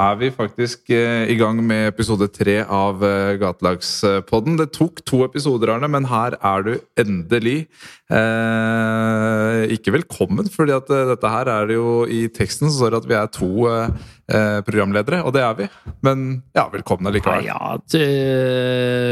[0.00, 4.56] er vi faktisk eh, i gang med episode tre av eh, Gatelagspodden.
[4.60, 7.58] Det tok to episoder, Arne, men her er du endelig.
[8.10, 13.08] Eh, ikke velkommen, fordi eh, dette her er det jo i teksten så står at
[13.10, 15.68] vi er to eh, programledere, og det er vi.
[16.06, 17.48] Men ja, velkommen allikevel.
[17.50, 17.76] Ja,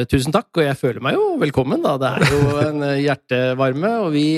[0.09, 1.99] tusen takk, og jeg føler meg jo velkommen, da.
[2.01, 4.29] Det er jo en hjertevarme, og vi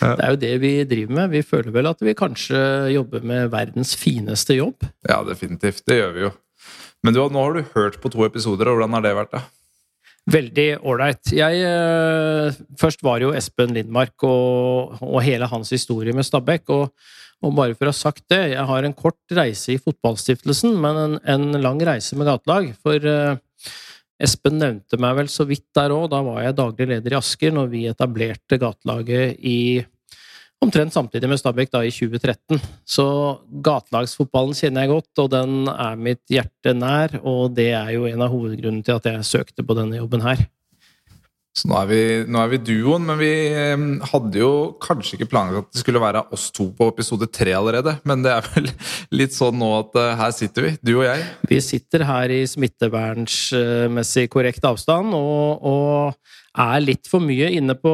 [0.00, 1.34] det er jo det vi driver med.
[1.34, 2.60] Vi føler vel at vi kanskje
[2.94, 4.86] jobber med verdens fineste jobb.
[5.08, 5.84] Ja, definitivt.
[5.86, 6.32] Det gjør vi jo.
[7.04, 9.36] Men du, nå har du hørt på to episoder, og hvordan har det vært?
[9.36, 9.44] da?
[10.32, 11.34] Veldig ålreit.
[11.36, 16.70] Jeg øh, Først var jo Espen Lindmark og, og, hele hans historie med Stabæk.
[16.72, 16.94] Og,
[17.44, 21.00] og, bare for å ha sagt det, jeg har en kort reise i Fotballstiftelsen, men
[21.02, 22.72] en, en lang reise med gatelag.
[22.80, 23.36] For øh,
[24.22, 26.06] Espen nevnte meg vel så vidt der òg.
[26.12, 29.58] Da var jeg daglig leder i Asker når vi etablerte gatelaget i
[30.64, 32.60] omtrent samtidig med Stabæk da i 2013.
[32.88, 33.06] Så
[33.64, 37.18] gatelagsfotballen kjenner jeg godt, og den er mitt hjerte nær.
[37.22, 40.46] Og det er jo en av hovedgrunnene til at jeg søkte på denne jobben her.
[41.54, 44.50] Så nå er, vi, nå er vi duoen, men vi eh, hadde jo
[44.82, 47.94] kanskje ikke planlagt at det skulle være oss to på episode tre allerede.
[48.02, 48.66] Men det er vel
[49.20, 51.22] litt sånn nå at uh, her sitter vi, du og jeg.
[51.52, 57.92] Vi sitter her i smittevernsmessig korrekt avstand og, og, er litt for mye inne på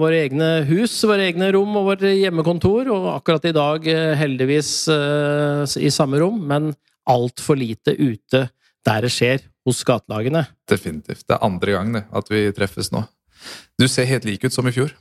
[0.00, 2.88] våre egne hus, våre egne rom og vårt hjemmekontor.
[2.96, 4.72] Og akkurat i dag eh, heldigvis
[5.80, 6.72] i samme rom, men
[7.08, 8.46] altfor lite ute
[8.88, 10.46] der det skjer hos gatelagene.
[10.70, 11.26] Definitivt.
[11.26, 13.04] Det er andre gang det, at vi treffes nå.
[13.80, 14.92] Du ser helt lik ut som i fjor.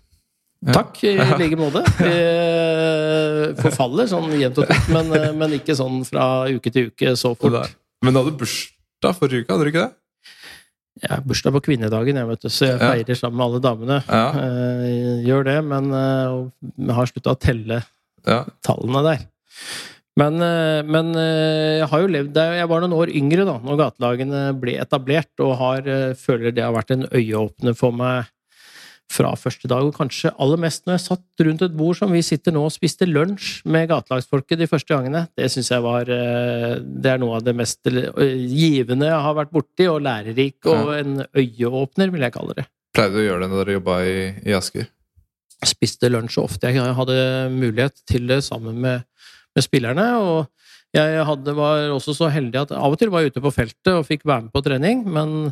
[0.59, 0.73] Ja.
[0.75, 1.85] Takk, i like måte.
[2.01, 6.89] Vi eh, forfaller sånn jevnt og trutt, men, eh, men, ikke sånn fra uke til
[6.91, 7.71] uke så fort.
[8.03, 9.93] Men du hadde bursdag forrige uke, hadde du ikke det?
[10.99, 14.01] Jeg har bursdag på kvinnedagen, jeg, vet du, så jeg feirer sammen med alle damene.
[14.09, 14.25] Ja.
[14.35, 15.87] Eh, gjør det, men
[16.59, 17.79] vi har slutta å telle
[18.27, 18.41] ja.
[18.67, 19.23] tallene der.
[20.19, 23.59] Men, eh, men, eh, jeg har jo levd der Jeg var noen år yngre da
[23.63, 28.27] når gatelagene ble etablert, og har, eh, føler det har vært en øyeåpner for meg
[29.09, 29.81] fra første dag.
[29.85, 32.75] Og kanskje aller mest når jeg satt rundt et bord som vi sitter nå og
[32.75, 35.23] spiste lunsj med gatelagsfolket de første gangene.
[35.37, 39.87] Det syns jeg var Det er noe av det mest givende jeg har vært borti,
[39.89, 42.67] og lærerik, og en øyeåpner, vil jeg kalle det.
[42.93, 44.85] Pleide du å gjøre det når dere jobba i, i Asker?
[45.65, 49.01] Spiste lunsj så ofte jeg hadde mulighet til det sammen med
[49.55, 50.07] med spillerne.
[50.19, 50.47] og
[50.95, 53.91] jeg hadde, var også så heldig at av og til var jeg ute på feltet
[53.93, 55.51] og fikk være med på trening, men,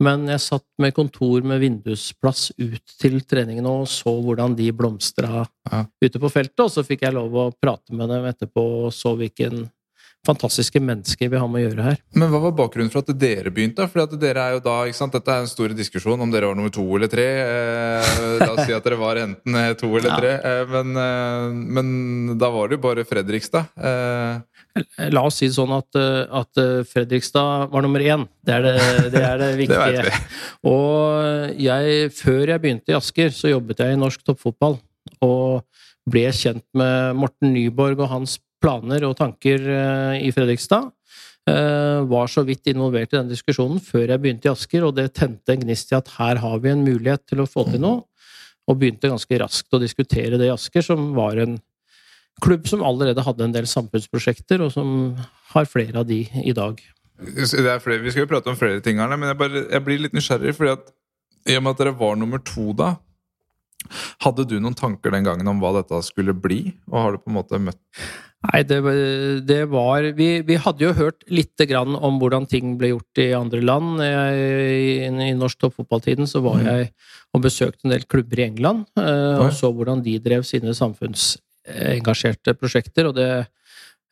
[0.00, 5.44] men jeg satt med kontor med vindusplass ut til treningene og så hvordan de blomstra
[5.44, 5.82] ja.
[6.00, 9.12] ute på feltet, og så fikk jeg lov å prate med dem etterpå og så
[9.20, 9.66] hvilken
[10.26, 12.00] fantastiske mennesker vi har med å gjøre her.
[12.18, 13.86] Men hva var bakgrunnen for at dere begynte?
[13.88, 15.14] Fordi at dere er jo da, ikke sant?
[15.16, 17.26] Dette er en stor diskusjon om dere var nummer to eller tre.
[17.40, 18.10] Eh,
[18.42, 20.34] la oss si at dere var enten eh, to eller tre.
[20.50, 21.46] Eh, men, eh,
[21.78, 21.94] men,
[22.40, 23.72] da var det jo bare Fredrikstad.
[25.10, 26.60] La oss si det sånn at, at,
[26.90, 28.28] Fredrikstad var nummer én.
[28.44, 28.76] Det er det,
[29.16, 30.04] det, er det viktige.
[30.04, 30.20] det
[30.68, 34.76] og jeg, før jeg begynte i Asker, så jobbet jeg i norsk toppfotball.
[35.24, 35.64] Og
[36.10, 40.90] ble kjent med Morten Nyborg og hans planer og tanker eh, i Fredrikstad.
[41.48, 45.10] Eh, var så vidt involvert i den diskusjonen før jeg begynte i Asker, og det
[45.16, 48.04] tente en gnist i at her har vi en mulighet til å få til noe.
[48.68, 51.58] Og begynte ganske raskt å diskutere det i Asker, som var en
[52.44, 55.14] klubb som allerede hadde en del samfunnsprosjekter, og som
[55.54, 56.78] har flere av de i dag.
[57.20, 60.54] Vi skal jo prate om flere ting, men jeg, bare, jeg blir litt nysgjerrig.
[60.56, 60.92] fordi at
[61.50, 62.94] i og med at dere var nummer to da,
[64.24, 66.62] hadde du noen tanker den gangen om hva dette skulle bli?
[66.90, 67.80] Og har du på en måte møtt
[68.40, 68.78] Nei, det,
[69.44, 73.26] det var vi, vi, hadde jo hørt lite grann om hvordan ting ble gjort i
[73.36, 74.00] andre land.
[74.00, 76.68] Jeg, i, I norsk toppfotballtiden så var mm.
[76.70, 76.86] jeg
[77.36, 78.86] og besøkte en del klubber i England.
[78.96, 83.10] Eh, og så hvordan de drev sine samfunnsengasjerte prosjekter.
[83.10, 83.28] Og det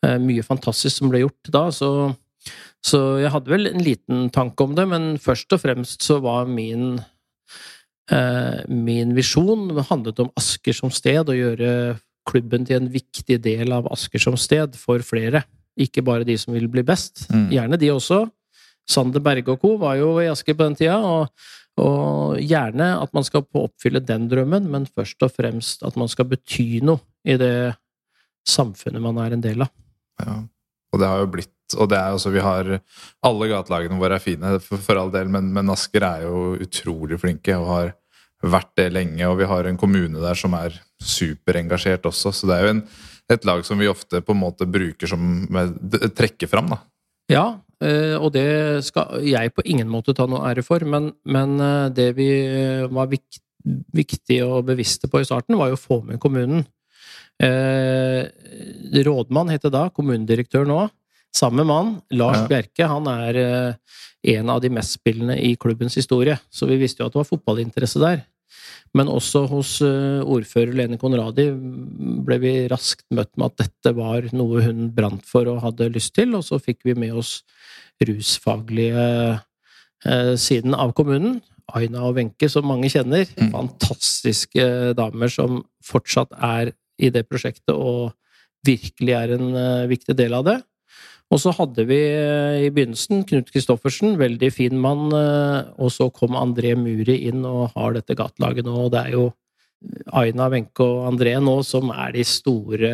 [0.04, 1.64] er mye fantastisk som ble gjort da.
[1.72, 1.90] Så,
[2.84, 6.52] så jeg hadde vel en liten tanke om det, men først og fremst så var
[6.52, 7.77] min Eh,
[8.68, 11.70] min visjon handlet om Asker som sted, å gjøre
[12.28, 15.42] klubben til en viktig del av Asker som sted for flere.
[15.78, 17.26] Ikke bare de som vil bli best.
[17.32, 17.48] Mm.
[17.54, 18.22] Gjerne de også.
[18.88, 19.76] Sander Berge og co.
[19.80, 21.28] var jo i Asker på den tida, og,
[21.78, 26.28] og, gjerne at man skal oppfylle den drømmen, men først og fremst at man skal
[26.30, 27.74] bety noe i det
[28.48, 29.72] samfunnet man er en del av.
[30.24, 30.40] Ja,
[30.94, 32.78] og det har jo blitt og det er også, vi har
[33.28, 37.18] Alle gatelagene våre er fine, for, for all del, men, men, Asker er jo utrolig
[37.20, 37.90] flinke og har
[38.42, 39.22] vært det lenge.
[39.28, 42.84] Og vi har en kommune der som er superengasjert også, så det er jo en,
[43.30, 45.46] et lag som vi ofte på en måte bruker som
[46.18, 46.80] trekker fram, da.
[47.28, 47.44] Ja,
[47.84, 48.48] eh, og det
[48.86, 52.30] skal jeg på ingen måte ta noe ære for, men, men eh, det vi
[52.88, 53.42] var viktig,
[53.92, 56.64] viktig og bevisste på i starten, var jo å få med kommunen.
[57.42, 58.24] Eh,
[59.06, 60.86] rådmann het det da, kommunedirektør nå.
[61.34, 62.48] Samme mann, Lars Ja.
[62.48, 63.74] Bjerke, han er eh,
[64.38, 66.38] en av de mestspillende i klubbens historie.
[66.50, 68.24] Så vi visste jo at det var fotballinteresse der.
[68.96, 71.50] Men også hos eh, ordfører Lene Konradi
[72.24, 76.14] ble vi raskt møtt med at dette var noe hun brant for og hadde lyst
[76.16, 77.42] til, og så fikk vi med oss
[78.04, 79.04] rusfaglige
[80.08, 81.42] eh, siden av kommunen.
[81.76, 83.28] Aina og Wenche, som mange kjenner.
[83.36, 83.52] Mm.
[83.52, 88.14] Fantastiske damer som fortsatt er i det prosjektet og
[88.66, 89.52] virkelig er en
[89.86, 90.56] viktig del av det.
[91.28, 96.08] Og så hadde vi eh, i begynnelsen Knut Kristoffersen, veldig fin mann, eh, og så
[96.14, 99.26] kom André Muri inn og har dette gatelaget nå, og det er jo
[100.16, 102.88] Aina, Wenche og André nå som er de store,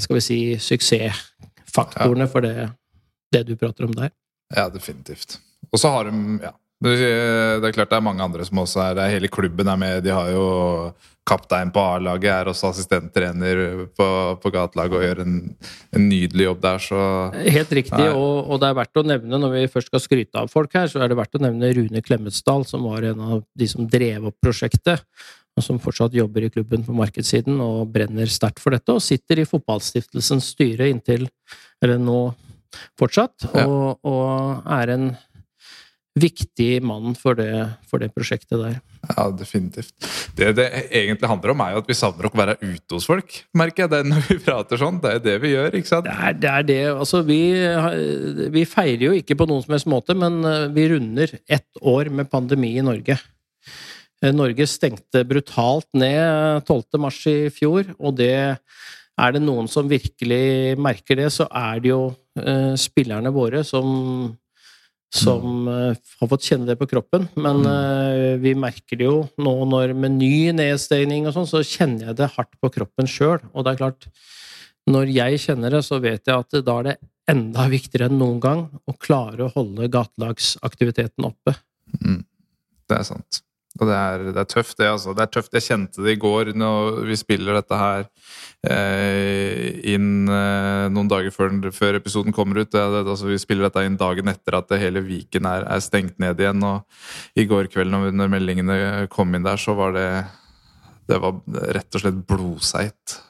[0.00, 0.38] skal vi si,
[0.70, 2.70] suksessfaktorene for det,
[3.34, 4.14] det du prater om der.
[4.54, 5.36] Ja, definitivt.
[5.68, 6.54] Og så har de ja.
[6.80, 9.76] Det er klart det er mange andre som også er det er Hele klubben er
[9.80, 10.02] med.
[10.04, 10.44] De har jo
[11.28, 13.60] kaptein på A-laget, er også assistenttrener
[13.94, 14.06] på,
[14.42, 15.34] på gatelaget og gjør en,
[15.94, 17.02] en nydelig jobb der, så
[17.36, 20.50] Helt riktig, og, og det er verdt å nevne, når vi først skal skryte av
[20.50, 23.68] folk her, så er det verdt å nevne Rune Klemetsdal, som var en av de
[23.70, 25.04] som drev opp prosjektet,
[25.54, 29.44] og som fortsatt jobber i klubben på markedssiden og brenner sterkt for dette, og sitter
[29.44, 31.28] i Fotballstiftelsens styre inntil,
[31.84, 32.20] eller nå
[32.98, 33.68] fortsatt, Ja.
[33.68, 35.10] og, og er en
[36.20, 37.52] viktig mann for det,
[37.90, 38.78] for det prosjektet der.
[39.08, 39.94] ja, definitivt.
[40.36, 43.40] Det det egentlig handler om, er jo at vi savner å være ute hos folk,
[43.56, 43.92] merker jeg.
[43.94, 45.00] Det når vi prater sånn.
[45.02, 46.08] Det er det vi gjør, ikke sant?
[46.08, 46.54] Det er det.
[46.60, 46.80] Er det.
[46.92, 47.40] Altså, vi,
[48.54, 52.12] vi feirer jo ikke på noen som helst måte, men eh, vi runder ett år
[52.12, 53.16] med pandemi i Norge.
[54.20, 57.00] Eh, Norge stengte brutalt ned 12.
[57.00, 58.34] mars i fjor, og det
[59.20, 62.02] er det noen som virkelig merker det, så er det jo
[62.40, 64.30] eh, spillerne våre som
[65.10, 67.26] som uh, har fått kjenne det på kroppen.
[67.40, 72.10] Men uh, vi merker det jo nå når med ny nedstengning og sånn, så kjenner
[72.10, 73.40] jeg det hardt på kroppen sjøl.
[73.50, 74.08] Og det er klart,
[74.90, 76.96] når jeg kjenner det, så vet jeg at da er det
[77.30, 81.54] enda viktigere enn noen gang å klare å holde gatelagsaktiviteten oppe.
[82.90, 83.42] Det er sant.
[83.78, 84.88] Og det er, det er tøft, det.
[84.90, 85.12] altså.
[85.14, 85.52] Det er tøft.
[85.54, 88.02] Jeg kjente det i går når vi spiller dette her
[88.66, 92.72] eh, inn eh, noen dager før, før episoden kommer ut.
[92.72, 96.18] Det, det, altså, vi spiller dette inn dagen etter at hele Viken er, er stengt
[96.22, 96.66] ned igjen.
[96.66, 98.78] Og i går kveld når, når meldingene
[99.12, 100.10] kom inn der, så var det
[101.10, 101.38] Det var
[101.74, 103.20] rett og slett blodseigt.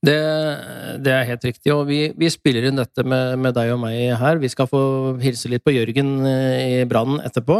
[0.00, 0.16] Det,
[1.04, 4.14] det er helt riktig, og vi, vi spiller inn dette med, med deg og meg
[4.16, 4.38] her.
[4.40, 4.80] Vi skal få
[5.20, 7.58] hilse litt på Jørgen eh, i Brannen etterpå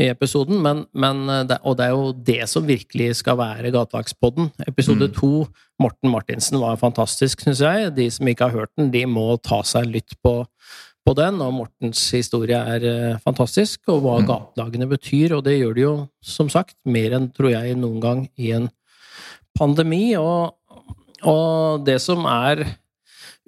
[0.00, 3.72] i episoden, men, men eh, det, og det er jo det som virkelig skal være
[3.72, 4.52] Gatevakspodden.
[4.68, 5.48] Episode Mm.
[5.80, 7.88] Morten Martinsen, var fantastisk, syns jeg.
[7.96, 10.34] De som ikke har hørt den, de må ta seg en lytt på,
[11.08, 11.40] på den.
[11.40, 14.28] Og Mortens historie er eh, fantastisk, og hva Mm.
[14.28, 15.38] gatelagene betyr.
[15.38, 18.68] Og det gjør de jo, som sagt, mer enn, tror jeg, noen gang i en
[19.56, 20.12] pandemi.
[20.20, 20.52] Og,
[21.28, 22.64] og det som er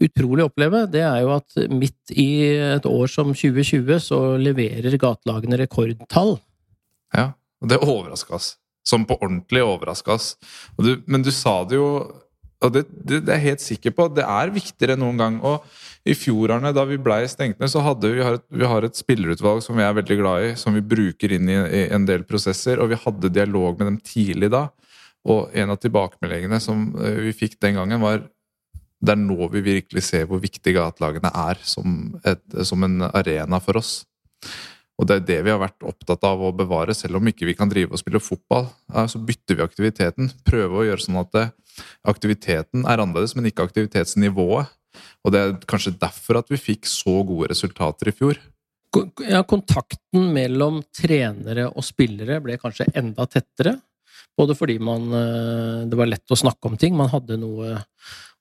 [0.02, 2.30] utrolig å oppleve, det er jo at midt i
[2.74, 6.36] et år som 2020, så leverer gatelagene rekordtall.
[7.14, 8.56] Ja, og det overraska oss.
[8.86, 10.34] Som på ordentlig overraska oss.
[10.74, 11.86] Du, men du sa det jo
[12.62, 14.04] Og det, det, det er jeg helt sikker på.
[14.14, 15.38] Det er viktigere enn noen gang.
[15.42, 15.64] Og
[16.06, 18.86] i fjorårene, da vi blei stengt ned, så hadde vi, vi, har et, vi har
[18.86, 22.06] et spillerutvalg som vi er veldig glad i, som vi bruker inn i, i en
[22.06, 24.68] del prosesser, og vi hadde dialog med dem tidlig da.
[25.30, 28.24] Og en av tilbakemeldingene som eh, vi fikk den gangen, var
[29.02, 33.58] det er nå vi virkelig ser hvor viktig gatelagene er som, et, som en arena
[33.62, 34.02] for oss.
[35.00, 37.56] Og det er det vi har vært opptatt av å bevare, selv om ikke vi
[37.58, 38.68] kan drive og spille fotball.
[39.10, 40.30] Så bytter vi aktiviteten.
[40.46, 41.46] Prøve å gjøre sånn at det,
[42.06, 44.70] aktiviteten er annerledes, men ikke aktivitetsnivået.
[45.24, 48.38] Og det er kanskje derfor at vi fikk så gode resultater i fjor.
[49.24, 53.78] Ja, kontakten mellom trenere og spillere ble kanskje enda tettere.
[54.38, 57.76] Både fordi man, eh, det var lett å snakke om ting, man hadde noe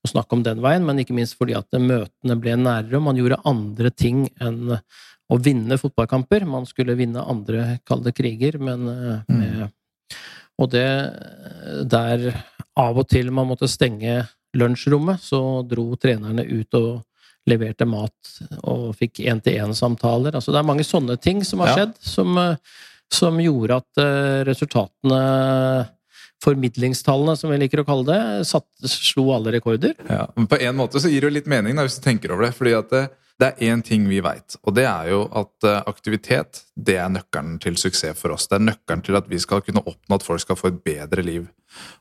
[0.02, 3.20] å snakke om den veien, men ikke minst fordi at møtene ble nærere, og man
[3.20, 4.78] gjorde andre ting enn
[5.32, 6.46] å vinne fotballkamper.
[6.50, 9.70] Man skulle vinne andre kalde kriger, men eh, med
[10.62, 10.90] Og det
[11.90, 12.26] der
[12.78, 16.92] av og til man måtte stenge lunsjrommet, så dro trenerne ut og
[17.50, 18.34] leverte mat
[18.70, 20.36] og fikk én-til-én-samtaler.
[20.38, 22.56] Altså, det er mange sånne ting som har skjedd, som, eh,
[23.13, 25.24] som gjorde at eh, resultatene
[26.41, 29.94] Formidlingstallene, som vi liker å kalle det, satt, slo alle rekorder.
[30.10, 32.48] Ja, men På en måte så gir det litt mening da, hvis du tenker over
[32.48, 32.56] det.
[32.58, 33.01] fordi at det,
[33.38, 37.12] det er én ting vi veit, og det er jo at eh, aktivitet det er
[37.13, 38.48] nøkkelen til suksess for oss.
[38.50, 41.25] Det er nøkkelen til at vi skal kunne oppnå at folk skal få et bedre
[41.25, 41.46] liv.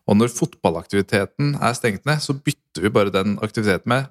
[0.09, 4.09] Og når fotballaktiviteten er stengt ned, så bytter vi bare den aktiviteten med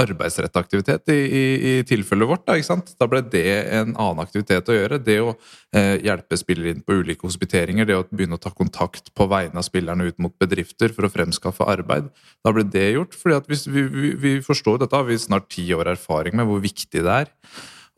[0.00, 2.44] arbeidsrettet aktivitet i, i, i, tilfellet vårt.
[2.46, 2.92] Da, ikke sant?
[3.00, 3.44] da ble det
[3.76, 5.00] en annen aktivitet å gjøre.
[5.04, 5.34] Det å
[5.76, 9.60] eh, hjelpe spillere inn på ulike hospiteringer, det å begynne å ta kontakt på vegne
[9.60, 12.10] av spillerne ut mot bedrifter for å fremskaffe arbeid.
[12.44, 13.16] Da ble det gjort.
[13.18, 17.04] fordi vi, vi, vi, forstår dette, har vi snart ti år erfaring med hvor viktig
[17.06, 17.32] det er.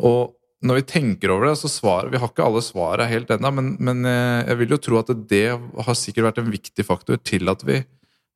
[0.03, 3.51] Og når vi tenker over det, så svar, Vi har ikke alle svarene helt ennå,
[3.51, 7.19] men, men, eh, jeg vil jo tro at det har sikkert vært en viktig faktor
[7.19, 7.83] til at vi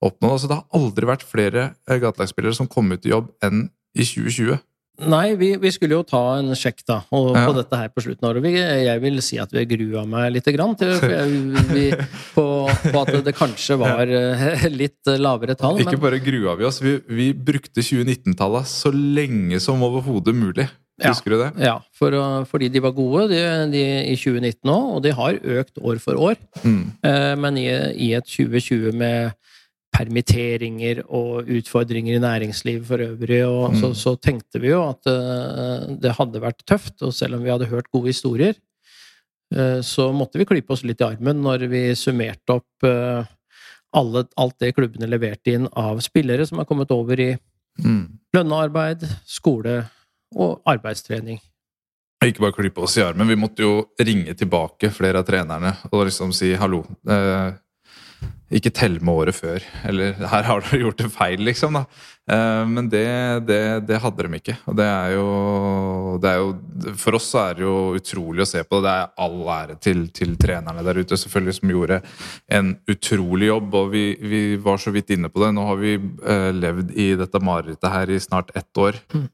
[0.09, 3.69] oppnådde altså, Det har aldri vært flere eh, gatelagsspillere som kom ut i jobb enn
[3.97, 4.59] i 2020.
[4.97, 7.43] Nei, vi, vi, skulle jo ta en sjekk da, og, ja.
[7.45, 8.47] på dette her på slutten av året.
[8.81, 10.95] Jeg vil si at vi grua meg lite grann til,
[11.69, 11.91] vi,
[12.33, 15.83] på, på, at det kanskje var eh, litt lavere tall.
[15.85, 16.05] Ikke men...
[16.07, 20.69] bare grua vi oss, vi, vi brukte 2019-tallet så lenge som overhodet mulig.
[21.05, 21.65] Husker ja, du det?
[21.67, 22.15] Ja, for,
[22.49, 23.41] fordi de var gode de,
[23.75, 26.41] de, i 2019 òg, og de har økt år for år.
[26.65, 26.85] Mm.
[27.05, 29.37] Eh, men i, i, et 2020 med
[29.97, 33.79] permitteringer og utfordringer i næringslivet for øvrig, og mm.
[33.81, 37.01] så, så, tenkte vi jo at uh, det hadde vært tøft.
[37.07, 38.59] Og selv om vi hadde hørt gode historier,
[39.57, 43.25] uh, så måtte vi klype oss litt i armen når vi summerte opp uh,
[43.97, 47.33] alle, alt det klubbene leverte inn av spillere som har kommet over i
[47.81, 48.05] mm.
[48.37, 49.81] lønna arbeid, skole
[50.37, 51.41] og arbeidstrening.
[52.25, 56.07] Ikke bare klippe oss i armen, vi måtte jo ringe tilbake flere av trenerne og
[56.09, 56.81] liksom si hallo.
[57.05, 57.57] Eh,
[58.47, 59.65] ikke telle med året før.
[59.89, 61.75] Eller her har dere gjort en feil, liksom.
[61.75, 61.83] da.
[62.31, 63.07] Eh, men det,
[63.49, 63.59] det,
[63.89, 64.55] det, hadde de ikke.
[64.71, 65.27] Og det er, jo,
[66.23, 68.81] det er jo For oss er det jo utrolig å se på.
[68.85, 72.01] Det er all ære til, til trenerne der ute, selvfølgelig, som gjorde
[72.61, 73.77] en utrolig jobb.
[73.83, 75.51] Og vi, vi, var så vidt inne på det.
[75.57, 79.03] Nå har vi eh, levd i dette marerittet her i snart ett år.
[79.11, 79.27] Mm.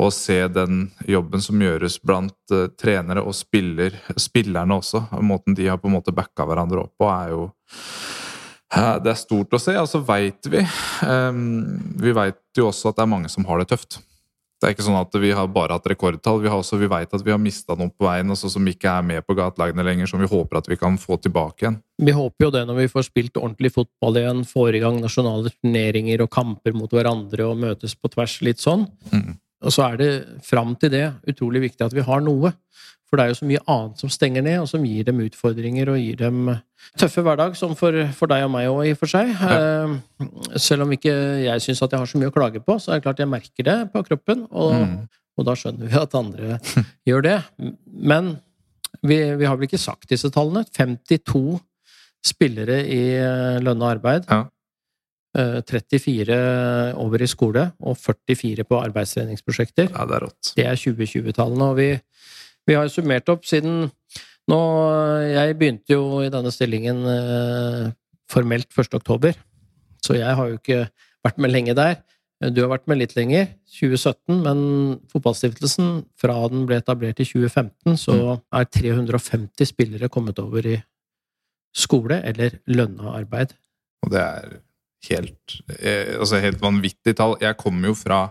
[0.00, 5.68] Og se den jobben som gjøres blant uh, trenere og spiller, spillerne også, måten de
[5.70, 7.44] har på en måte backa hverandre opp på, er jo
[9.04, 9.76] det er stort å se.
[9.80, 10.64] Og så veit vi
[11.06, 11.44] ehm,
[12.00, 14.00] Vi veit jo også at det er mange som har det tøft.
[14.64, 16.38] Det er ikke sånn at vi har bare hatt rekordtall.
[16.40, 18.94] Vi, har også, vi vet at vi har mista noen på veien også, som ikke
[18.96, 21.76] er med på gatelagene lenger, som vi håper at vi kan få tilbake igjen.
[22.00, 25.52] Vi håper jo det når vi får spilt ordentlig fotball igjen, får i gang nasjonale
[25.52, 28.86] turneringer og kamper mot hverandre og møtes på tvers, litt sånn.
[29.12, 29.34] Mm.
[29.64, 30.10] Og så er det
[30.44, 32.52] fram til det utrolig viktig at vi har noe.
[33.08, 35.90] For det er jo så mye annet som stenger ned, og som gir dem utfordringer
[35.92, 36.48] og gir dem
[36.98, 39.30] tøffe hverdag, som for, for deg og meg òg, i og for seg.
[39.30, 39.58] Ja.
[39.86, 41.12] Uh, selv om ikke
[41.44, 43.30] jeg syns at jeg har så mye å klage på, så er det klart jeg
[43.30, 44.46] merker det på kroppen.
[44.50, 44.96] Og, mm.
[45.38, 46.58] og da skjønner vi at andre
[47.08, 47.36] gjør det.
[47.86, 48.34] Men
[49.04, 50.64] vi, vi, har vel ikke sagt disse tallene.
[50.74, 51.44] 52
[52.24, 54.26] spillere i eh, lønna arbeid.
[54.30, 54.46] Ja.
[55.34, 59.90] 34 eh, over i skole og 44 på arbeidstreningsprosjekter.
[59.90, 60.52] Ja, det er rått.
[60.54, 61.70] Det er 2020-tallene.
[61.72, 61.88] Og vi,
[62.70, 63.88] vi har summert opp siden
[64.44, 64.58] nå
[65.24, 67.86] Jeg begynte jo i denne stillingen eh,
[68.30, 68.92] formelt 1.
[68.98, 69.32] oktober,
[70.04, 70.82] så jeg har jo ikke
[71.24, 71.96] vært med lenge der.
[72.52, 73.46] Du har vært med litt lenger,
[73.78, 74.58] 2017, men
[75.12, 78.42] Fotballstiftelsen, fra den ble etablert i 2015, så mm.
[78.58, 80.76] er 350 spillere kommet over i
[81.74, 83.54] skole eller lønna arbeid.
[84.04, 84.58] Og det er
[85.10, 87.36] helt, eh, altså helt vanvittig tall.
[87.42, 88.22] Jeg kommer jo fra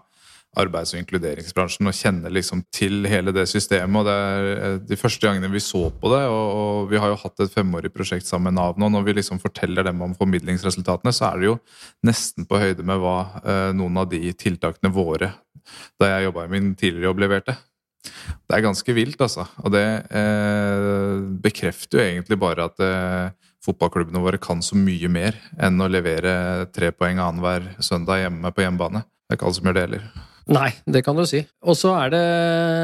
[0.59, 3.95] arbeids- og inkluderingsbransjen og kjenner liksom til hele det systemet.
[3.99, 7.09] og Det er eh, de første gangene vi så på det, og, og vi har
[7.09, 8.89] jo hatt et femårig prosjekt sammen med Nav nå.
[8.93, 11.57] Når vi liksom forteller dem om formidlingsresultatene, så er det jo
[12.05, 15.33] nesten på høyde med hva eh, noen av de tiltakene våre
[16.01, 17.55] da jeg jobba i min tidligere jobb, leverte.
[18.03, 19.45] Det er ganske vilt, altså.
[19.63, 25.37] Og det eh, bekrefter jo egentlig bare at eh, fotballklubbene våre kan så mye mer
[25.61, 29.03] enn å levere tre poeng annenhver søndag hjemme på hjemmebane.
[29.03, 30.07] Det er ikke alle som gjør det heller.
[30.53, 31.39] Nei, det kan du si.
[31.63, 32.15] Og så er,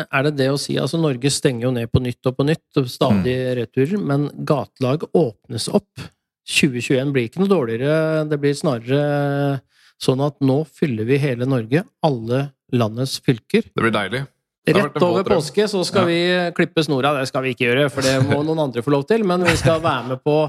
[0.08, 2.80] er, det det å si altså Norge stenger jo ned på nytt og på nytt,
[2.88, 3.52] stadig mm.
[3.60, 6.08] returer, men gatelag åpnes opp.
[6.50, 9.60] 2021 blir ikke noe dårligere, det blir snarere
[10.02, 13.68] sånn at nå fyller vi hele Norge, alle landets fylker.
[13.68, 14.24] Det blir deilig.
[14.68, 16.10] Rett over påske så skal ja.
[16.10, 17.14] vi klippe snora.
[17.18, 19.24] Det skal vi ikke gjøre, for det må noen andre få lov til.
[19.28, 20.42] Men vi skal være med på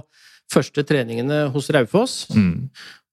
[0.50, 2.24] første treningene hos Raufoss.
[2.34, 2.70] Mm.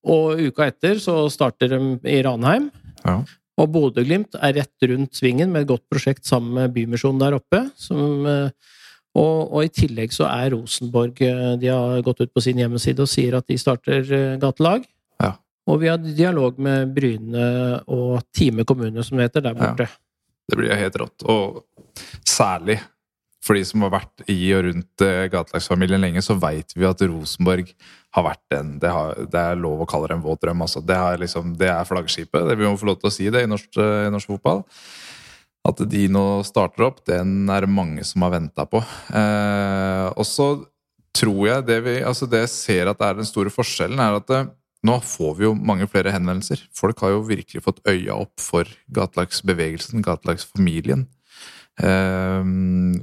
[0.08, 2.70] Og uka etter så starter de i Ranheim.
[3.04, 3.22] Ja.
[3.58, 7.64] Og Bodø-Glimt er rett rundt svingen med et godt prosjekt sammen med Bymisjonen der oppe.
[7.80, 8.76] Som, eh,
[9.18, 13.02] og, og, i tillegg så er Rosenborg eh, De har gått ut på sin hjemmeside
[13.02, 14.86] og sier at de starter eh, gatelag.
[15.24, 15.34] Ja.
[15.68, 17.48] Og vi har dialog med Bryne
[17.92, 19.90] og Time kommune, som det heter, der borte.
[19.90, 20.07] Ja.
[20.48, 21.26] Det blir helt rått.
[21.28, 21.64] Og
[22.28, 22.80] særlig
[23.48, 27.70] for de som har vært i og rundt gatelagsfamilien lenge, så veit vi at Rosenborg
[28.18, 30.64] har vært en det, har, det, er lov å kalle det en våt drøm.
[30.66, 30.82] Altså.
[30.84, 32.48] Det, liksom, det, er flaggskipet.
[32.50, 34.64] Det, vi må få lov til å si det i norsk, i norsk, fotball.
[35.68, 38.82] At de nå starter opp, den er det mange som har venta på.
[39.12, 40.50] Eh, og så
[41.18, 44.28] tror jeg det vi altså det jeg ser at er den store forskjellen, er at
[44.32, 44.42] det,
[44.88, 46.64] nå får vi jo mange flere henvendelser.
[46.76, 51.06] Folk har jo virkelig fått øya opp for gatelagsbevegelsen, gatelagsfamilien.
[51.78, 52.96] Ehm,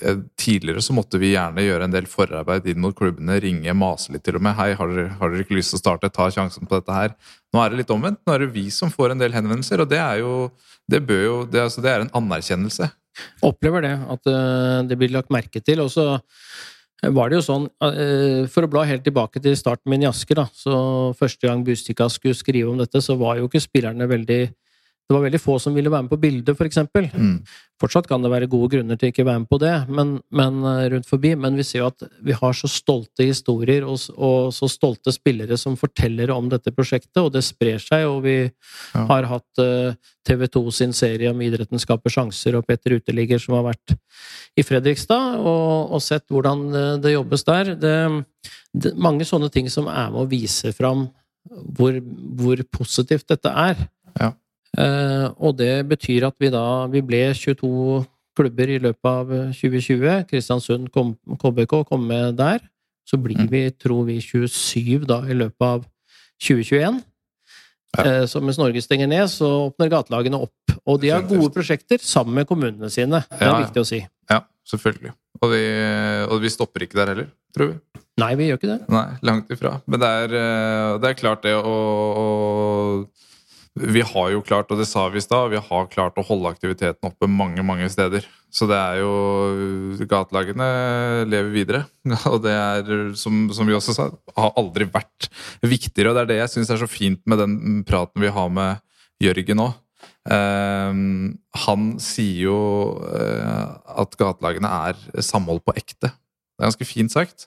[0.00, 4.14] eh, tidligere så måtte vi gjerne gjøre en del forarbeid inn mot klubbene, ringe, mase
[4.14, 4.56] litt til og med.
[4.56, 6.12] 'Hei, har dere, har dere ikke lyst til å starte?
[6.12, 7.16] Ta sjansen på dette her.'
[7.52, 8.22] Nå er det litt omvendt.
[8.24, 10.50] Nå er det vi som får en del henvendelser, og det er jo
[10.88, 12.86] Det, bør jo, det, altså, det er en anerkjennelse.
[13.42, 15.80] opplever det, at eh, det blir lagt merke til.
[15.80, 16.20] Og så
[17.02, 20.40] var det jo sånn, eh, for å bla helt tilbake til starten min i Asker,
[20.40, 24.40] da, så første gang Bustika skulle skrive om dette, så var jo ikke spillerne veldig
[25.06, 26.80] Det var veldig få som ville være med på bildet, f.eks.
[27.14, 27.36] Mm.
[27.78, 30.56] Fortsatt kan det være gode grunner til ikke å være med på det, men, men
[30.66, 31.34] eh, rundt forbi.
[31.38, 35.58] Men vi ser jo at vi har så stolte historier og, og så stolte spillere
[35.60, 38.06] som forteller om dette prosjektet, og det sprer seg.
[38.10, 38.36] Og vi
[38.96, 39.04] Ja.
[39.10, 39.94] har hatt uh,
[40.26, 43.94] TV 2 sin serie om idretten skaper sjanser, og Petter Uteligger som har vært
[44.58, 47.70] i Fredrikstad og, og sett hvordan eh, det jobbes der.
[47.78, 47.94] Det,
[48.74, 51.06] det, mange sånne ting som er med å vise fram
[51.78, 52.00] hvor,
[52.40, 53.86] hvor positivt dette er.
[54.18, 54.32] Ja.
[54.76, 58.04] Eh, og det betyr at vi da Vi ble 22
[58.36, 60.26] klubber i løpet av 2020.
[60.28, 62.60] Kristiansund KBK kom med der.
[63.08, 63.48] Så blir Mm.
[63.50, 65.86] vi, tror vi, 27 da i løpet av
[66.42, 67.02] 2021.
[67.96, 68.04] Ja.
[68.04, 70.52] Eh, så mens Norge stenger ned, så åpner gatelagene opp.
[70.86, 73.24] Og de har gode prosjekter sammen med kommunene sine.
[73.30, 74.06] Det er Ja, viktig å si.
[74.28, 75.12] Ja, selvfølgelig.
[75.40, 75.62] Og vi,
[76.28, 77.78] og vi stopper ikke der heller, tror vi.
[78.18, 78.88] Nei, vi gjør ikke det.
[78.88, 79.80] Nei, langt ifra.
[79.86, 83.06] Men det er, eh, det er klart det å-
[83.76, 86.48] Vi har jo klart, og det sa vi i stad, vi har klart å holde
[86.48, 88.24] aktiviteten oppe mange, mange steder.
[88.48, 90.68] Så det er jo Gatelagene
[91.28, 91.82] lever videre.
[92.32, 95.28] Og det er, som, som vi også sa, har aldri vært
[95.60, 96.08] viktigere.
[96.08, 98.80] Og det er det jeg syns er så fint med den praten vi har med
[99.20, 99.68] Jørgen nå.
[100.32, 101.02] Eh,
[101.66, 102.60] han sier jo
[103.12, 103.66] eh,
[104.00, 106.14] at gatelagene er samhold på ekte.
[106.56, 107.46] Det er ganske fint sagt.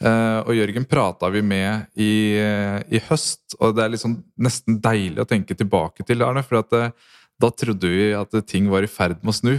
[0.00, 2.40] Eh, og Jørgen prata vi med i,
[2.88, 6.40] i høst, og det er liksom nesten deilig å tenke tilbake til, Arne.
[6.46, 9.52] For at, eh, da trodde vi at ting var i ferd med å snu.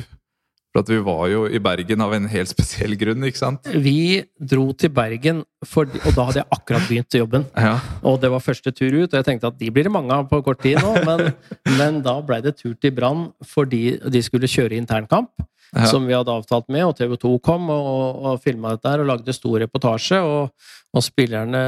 [0.73, 3.69] For at vi var jo i Bergen av en helt spesiell grunn, ikke sant?
[3.86, 7.45] Vi dro til Bergen, for, og da hadde jeg akkurat begynt jobben.
[7.53, 7.75] Ja.
[8.01, 10.25] Og det var første tur ut, og jeg tenkte at de blir det mange av
[10.29, 10.95] på kort tid nå.
[11.05, 11.31] Men,
[11.77, 15.45] men da blei det tur til Brann fordi de skulle kjøre internkamp.
[15.75, 15.86] Ja.
[15.91, 19.10] Som vi hadde avtalt med, og TV 2 kom og, og filma dette her og
[19.10, 20.21] lagde stor reportasje.
[20.23, 20.53] Og,
[20.95, 21.62] og spillerne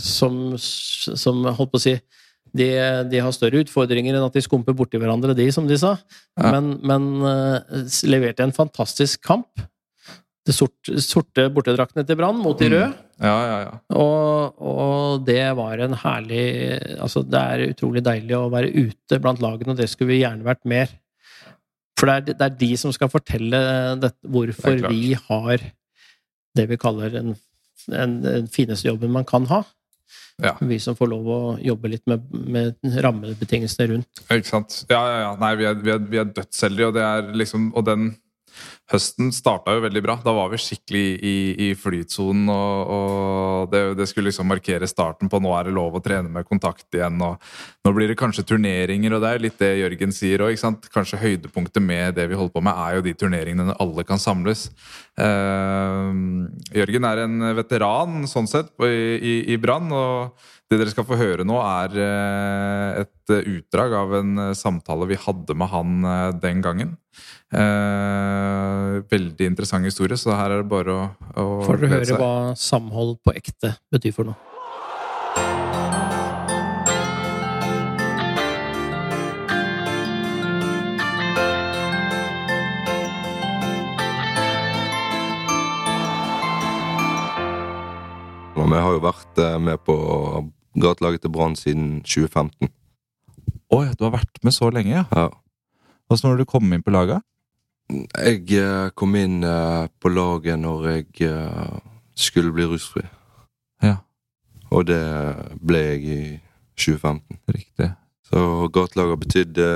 [0.00, 1.96] som, som holdt på å si
[2.52, 2.68] de,
[3.08, 5.94] de har større utfordringer enn at de skumper borti hverandre, de, som de sa.
[6.36, 6.50] Ja.
[6.52, 9.62] Men, men eh, leverte en fantastisk kamp.
[10.42, 12.72] Det sorte, sorte bortedraktene til Brann mot de Mm.
[12.74, 12.88] røde.
[13.22, 13.72] ja, ja, ja.
[13.94, 16.42] Og, og det var en herlig
[16.98, 20.42] Altså, det er utrolig deilig å være ute blant lagene, og det skulle vi gjerne
[20.44, 20.90] vært mer.
[22.02, 23.58] For det er, det er de som skal fortelle
[24.02, 25.62] dette, hvorfor vi har
[26.58, 27.36] det vi kaller en,
[27.94, 29.62] en, den fineste jobben man kan ha.
[30.42, 30.56] Ja.
[30.58, 34.22] Vi som får lov å jobbe litt med, med rammebetingelsene rundt.
[34.26, 34.80] Ikke sant?
[34.90, 35.30] Ja, ja, ja.
[35.38, 38.10] Nei, vi er, vi er, vi er dødsheldige, og det er liksom Og den
[38.92, 40.16] høsten starta jo veldig bra.
[40.24, 41.34] Da var vi skikkelig i,
[41.66, 45.96] i flytsonen, og, og det, det skulle liksom markere starten på nå er det lov
[45.98, 47.40] å trene med kontakt igjen, og
[47.86, 50.56] nå blir det kanskje turneringer, og det er litt det Jørgen sier òg.
[50.92, 54.68] Kanskje høydepunktet med det vi holder på med, er jo de turneringene alle kan samles.
[55.20, 56.16] Eh,
[56.82, 61.18] Jørgen er en veteran sånn sett i, i, i Brann, og det dere skal få
[61.20, 66.28] høre nå, er eh, et utdrag av en eh, samtale vi hadde med han eh,
[66.40, 66.94] den gangen.
[67.52, 71.04] Eh, veldig interessant historie, så her er det bare å,
[71.38, 72.20] å Får dere høre seg.
[72.22, 74.38] hva samhold på ekte betyr for noe.
[88.52, 89.94] Og vi har jo vært eh, med på
[90.82, 92.68] gatelaget til Brann siden 2015.
[93.72, 95.04] Oi, du har vært med så lenge, ja.
[95.16, 95.28] Ja.
[96.12, 97.24] Åssen var det du kom inn på laget?
[97.90, 101.74] Jeg eh, kom inn eh, på laget når jeg eh,
[102.14, 103.04] skulle bli rusfri.
[103.84, 103.98] Ja.
[104.72, 105.02] Og det
[105.60, 106.22] ble jeg i
[106.78, 107.42] 2015.
[107.52, 107.90] Riktig.
[108.28, 109.68] Så gatelaget betydde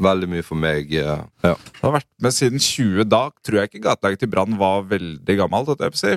[0.00, 0.92] veldig mye for meg.
[0.94, 1.16] ja.
[1.42, 3.04] Det har vært med siden 20.
[3.10, 5.74] Da tror jeg ikke gatelaget til Brann var veldig gammelt.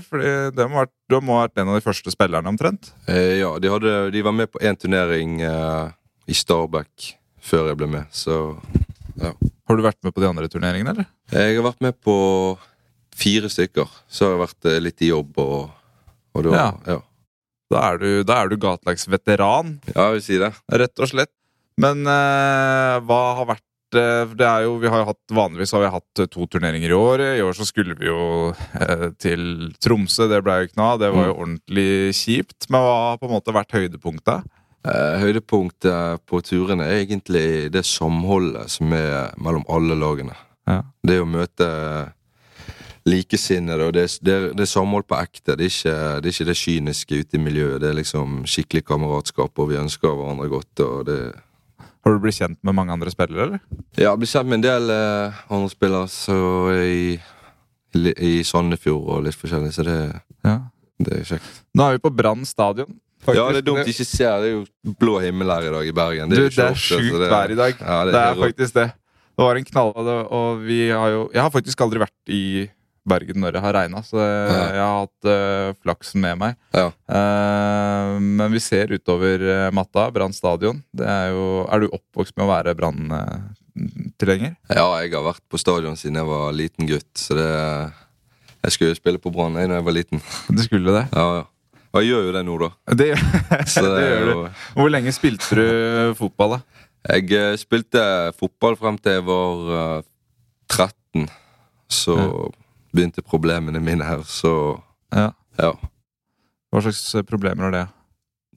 [0.08, 2.94] fordi det må ha vært, Du må ha vært en av de første spillerne, omtrent.
[3.08, 5.92] Eh, ja, de, hadde, de var med på én turnering eh,
[6.28, 8.56] i Stabæk før jeg ble med, så
[9.22, 11.08] Har du vært med på de andre turneringene, eller?
[11.32, 12.16] Jeg har vært med på
[13.16, 13.90] fire stykker.
[14.10, 15.74] Så har jeg vært eh, litt i jobb og,
[16.36, 16.70] og da, Ja.
[16.96, 17.00] ja.
[17.74, 20.52] Da er du, da er du gatelagsveteran, Ja, jeg vil si det.
[20.78, 21.32] rett og slett.
[21.82, 25.90] Men eh, hva har vært eh, det er jo, vi har hatt, Vanligvis har vi
[25.96, 27.24] hatt eh, to turneringer i år.
[27.40, 30.28] I år så skulle vi jo eh, til Tromsø.
[30.30, 31.02] Det ble jo ikke noe av.
[31.02, 31.88] Det var jo ordentlig
[32.20, 32.68] kjipt.
[32.70, 34.46] Men hva har på en måte vært høydepunktet?
[34.84, 40.36] Eh, høydepunktet på turene er egentlig det samholdet som er mellom alle lagene.
[40.68, 40.82] Ja.
[41.08, 41.68] Det å møte
[43.08, 45.56] likesinnede, og det, det, det er samhold på ekte.
[45.60, 47.80] Det er, ikke, det er ikke det kyniske ute i miljøet.
[47.84, 50.84] Det er liksom skikkelig kameratskap, og vi ønsker hverandre godt.
[50.86, 51.18] og det
[52.04, 53.64] Har du blitt kjent med mange andre spillere, eller?
[53.98, 56.38] Ja, jeg blir kjent med en del eh, andre spillere så
[56.80, 57.18] i,
[58.00, 59.98] i, i Sandefjord og litt forskjellig, så det,
[60.48, 60.58] Ja.
[61.04, 61.64] det er kjekt.
[61.76, 63.00] Nå er vi på Brann stadion.
[63.26, 63.40] Faktisk.
[63.40, 64.36] Ja, det er dumt de ikke ser.
[64.44, 66.30] Det er jo blå himmel her i dag i Bergen.
[66.30, 67.74] Du, det er ofte, så sjukt det- vær i dag.
[67.80, 68.46] Ja, Det er helt rått.
[68.54, 68.88] faktisk det.
[69.34, 69.94] Det var en knall,
[70.30, 72.70] og- vi har jo Jeg har faktisk aldri vært i
[73.06, 76.56] Bergen når det har regna, så jeg har hatt uh, flaksen med meg.
[76.74, 76.86] Ja.
[77.10, 80.82] Uh, men vi ser utover eh, matta, Brann stadion.
[80.98, 84.56] Er jo Er du oppvokst med å være Brann-tilhenger?
[84.70, 87.50] Ja, jeg har vært på stadion siden jeg var liten gutt, så det
[88.64, 90.22] Jeg skulle jo spille på Brann da jeg var liten.
[90.48, 91.08] du skulle det?
[91.12, 91.44] Ja, ja.
[91.94, 92.70] Og jeg gjør jo det nå, da.
[93.00, 93.10] Det,
[93.70, 94.62] Så det det gjør du.
[94.80, 96.62] Hvor lenge spilte du fotball, da?
[97.14, 98.02] Jeg eh, spilte
[98.40, 100.04] fotball frem til jeg var eh,
[100.72, 101.28] 13.
[101.94, 102.16] Så
[102.94, 104.54] begynte problemene mine her, så
[105.14, 105.32] Ja.
[105.60, 105.72] ja.
[106.74, 107.84] Hva slags problemer er det?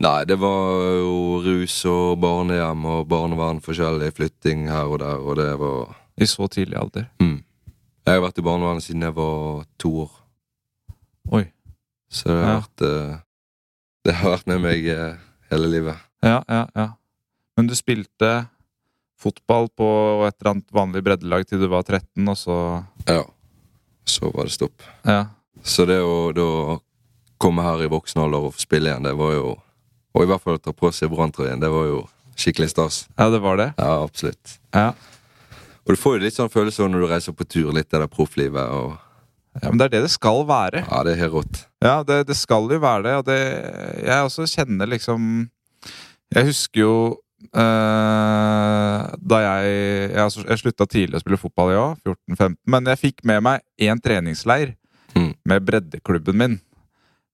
[0.00, 0.70] Nei, det var
[1.00, 6.24] jo rus og barnehjem og barnevern, forskjellig flytting her og der, og det var I
[6.28, 7.06] så tidlig alder?
[7.20, 7.42] mm.
[8.06, 10.10] Jeg har vært i barnevernet siden jeg var to år,
[11.32, 11.44] Oi.
[12.12, 12.60] så det har Ja.
[12.60, 13.16] vært eh,
[14.06, 15.16] Det har vært med meg eh,
[15.50, 16.02] hele livet.
[16.22, 16.88] Ja, ja, ja.
[17.58, 18.46] Men du spilte
[19.18, 19.86] fotball på
[20.26, 22.58] et eller annet vanlig breddelag til du var 13, og så
[23.08, 23.24] Ja.
[24.06, 24.84] Så var det stopp.
[25.02, 25.24] Ja.
[25.66, 26.78] Så det å da
[27.42, 29.56] komme her i voksen alder og få spille igjen, det var jo
[30.16, 31.98] Og i hvert fall å ta på seg Brann-trøyen, det var jo
[32.40, 33.02] skikkelig stas.
[33.18, 33.66] ja, det var det?
[33.76, 34.54] Ja, absolutt.
[34.72, 34.94] Ja.
[35.84, 38.08] Og du får jo litt sånn følelse når du reiser på tur, litt av det
[38.14, 38.94] profflivet og
[39.62, 39.68] ja.
[39.70, 40.82] Men det er det det skal være.
[40.86, 41.60] Ja, det er helt rått.
[41.84, 43.38] Ja, det, det skal jo være det, og det
[44.06, 45.48] Jeg også kjenner liksom
[46.34, 46.94] Jeg husker jo
[47.54, 49.70] eh, da jeg
[50.16, 54.02] Jeg, jeg slutta tidlig å spille fotball år, 14-15, men jeg fikk med meg én
[54.02, 54.74] treningsleir
[55.16, 55.30] Mm.
[55.48, 56.54] med breddeklubben min.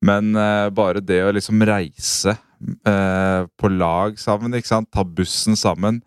[0.07, 2.31] Men eh, bare det å liksom reise
[2.87, 4.87] eh, på lag sammen, ikke sant?
[4.95, 5.99] ta bussen sammen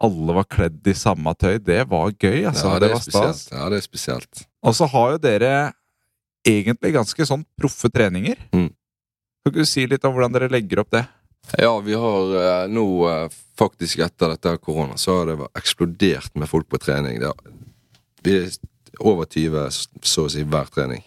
[0.00, 1.58] Alle var kledd i samme tøy.
[1.60, 2.70] Det var gøy, altså.
[2.70, 3.42] ja, det, det var stas.
[3.52, 4.46] Ja, det er spesielt.
[4.66, 5.52] Og så har jo dere
[6.46, 8.38] egentlig ganske sånn proffe treninger.
[8.52, 8.68] Mm.
[9.40, 11.04] Kan ikke du si litt om hvordan dere legger opp det?
[11.58, 16.48] Ja, vi har eh, nå eh, faktisk etter dette korona, så har det eksplodert med
[16.50, 17.18] folk på trening.
[17.22, 17.54] Det er,
[18.24, 18.52] vi er
[19.00, 19.70] over 20
[20.04, 21.02] så å si hver trening.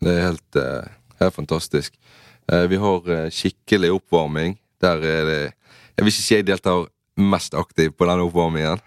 [0.00, 1.96] Det er helt, eh, helt fantastisk.
[2.52, 4.58] Eh, vi har skikkelig oppvarming.
[4.80, 5.40] Der er det
[5.96, 6.86] Jeg vil ikke si jeg deltar
[7.20, 8.80] mest aktiv på den oppvarmingen.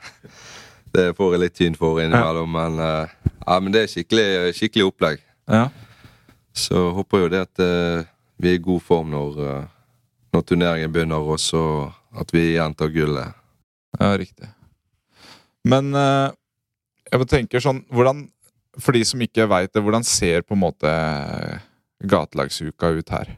[0.94, 4.86] Det får jeg litt tyn for innimellom, men, eh, ja, men det er skikkelig, skikkelig
[4.92, 5.24] opplegg.
[5.50, 5.70] Ja.
[6.54, 8.06] Så håper jo det at eh,
[8.38, 9.64] vi er i god form når, eh,
[10.36, 11.64] når turneringen begynner, og så
[12.14, 13.34] at vi igjen tar gullet.
[13.98, 14.52] Ja, riktig.
[15.66, 18.26] Men jeg tenker sånn hvordan,
[18.82, 20.92] For de som ikke veit det, hvordan ser på en måte
[22.02, 23.36] gatelagsuka ut her?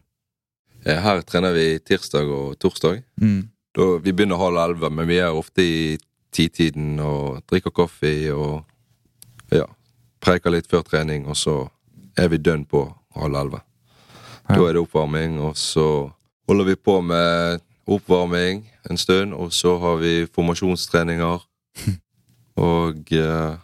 [0.86, 3.02] Her trener vi tirsdag og torsdag.
[3.20, 3.50] Mm.
[3.76, 5.98] Da, vi begynner halv elleve, men vi er ofte i
[6.36, 9.65] titiden og drikker kaffe og ja,
[10.24, 11.63] preker litt før trening, og så
[12.17, 13.62] er vi dønn på halv elleve.
[14.45, 16.12] Da er det oppvarming, og så
[16.48, 21.45] holder vi på med oppvarming en stund, og så har vi formasjonstreninger.
[22.56, 23.56] Og eh,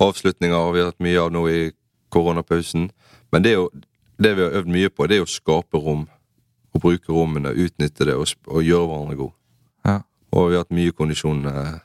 [0.00, 1.58] avslutninger har vi hatt mye av nå i
[2.14, 2.86] koronapausen.
[3.28, 3.66] Men det, jo,
[4.16, 6.06] det vi har øvd mye på, det er å skape rom.
[6.72, 9.36] Og bruke rommene, utnytte det og, og gjøre hverandre gode.
[10.34, 11.80] Og vi har hatt mye kondisjonstrening.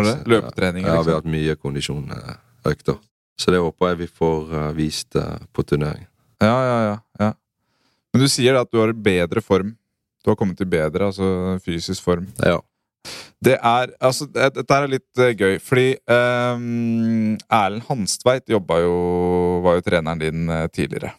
[0.00, 0.24] Løpetrening?
[0.24, 0.30] du?
[0.32, 1.12] Løpetreninger, Ja, vi liksom?
[1.12, 2.98] har hatt mye kondisjonøkter.
[3.40, 6.06] Så det håper jeg vi får eh, vist eh, på turnering.
[6.42, 7.30] Ja, ja, ja, ja.
[8.12, 9.74] Men du sier at du har bedre form.
[10.24, 12.26] Du har kommet i bedre, altså fysisk form.
[12.44, 12.58] Ja.
[13.42, 18.92] Det er, altså, det- Dette er litt eh, gøy, fordi um, Erlend Hanstveit jobba jo,
[19.64, 21.10] var jo treneren din eh, tidligere.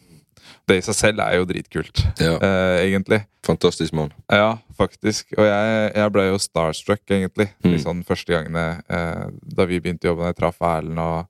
[0.64, 2.38] Det i seg selv er jo dritkult, ja.
[2.40, 3.20] uh, egentlig.
[3.44, 4.14] Fantastisk mann.
[4.32, 5.34] Ja, faktisk.
[5.36, 7.50] Og jeg, jeg ble jo starstruck, egentlig.
[7.60, 7.70] Mm.
[7.74, 10.30] Liksom første gangene uh, da vi begynte jobben.
[10.30, 11.26] Jeg traff Erlend, og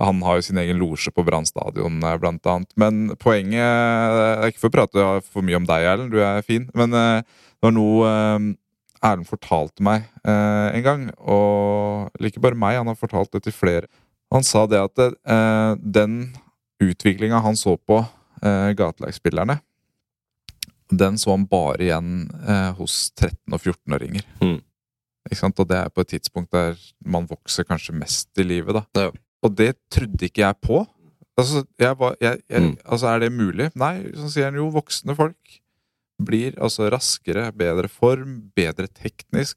[0.00, 2.70] han har jo sin egen losje på Brann stadion, eh, blant annet.
[2.80, 6.40] Men poenget Det er ikke for å prate for mye om deg, Erlend, du er
[6.46, 6.70] fin.
[6.72, 7.04] Men det
[7.60, 8.12] var noe
[9.04, 13.52] Erlend fortalte meg en gang, og eller ikke bare meg, han har fortalt det til
[13.52, 13.92] flere.
[14.32, 15.04] Han sa det at
[15.84, 16.16] den
[16.80, 18.00] utviklinga han så på
[18.42, 19.58] eh, gatelagsspillerne,
[20.90, 24.24] den så han bare igjen eh, hos 13- og 14-åringer.
[24.42, 24.56] Mm.
[25.30, 25.60] Ikke sant?
[25.62, 28.84] Og det er på et tidspunkt der man vokser kanskje mest i livet, da.
[29.06, 29.10] Ja.
[29.46, 30.80] Og det trodde ikke jeg på.
[31.38, 32.76] Altså, jeg var, jeg, jeg, Mm.
[32.84, 33.70] altså, er det mulig?
[33.78, 35.60] Nei, så sier han jo voksne folk
[36.20, 39.56] blir altså raskere, bedre form, bedre teknisk.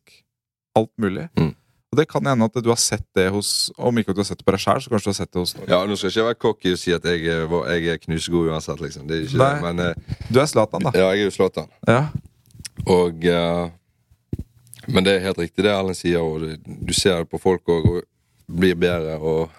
[0.77, 1.25] Alt mulig.
[1.35, 1.49] Mm.
[1.93, 4.25] Og det kan hende at du har sett det hos Om ikke at du har
[4.31, 5.67] sett det på deg sjøl, så kanskje du har sett det hos noen.
[5.69, 8.49] Ja, Nå skal jeg ikke være cocky og si at jeg, var- jeg er knusegod
[8.49, 9.05] uansett, liksom.
[9.07, 9.49] Det er ikke Nei.
[9.53, 9.61] det.
[9.67, 10.93] Men eh, Du er Zlatan, da.
[10.97, 11.69] ja, jeg er jo Zlatan.
[11.87, 11.99] Ja.
[12.89, 13.69] Og eh,
[14.87, 17.69] Men det er helt riktig det Erlend sier, og det, du ser det på folk
[17.71, 19.19] òg, og blir bedre.
[19.21, 19.53] Og,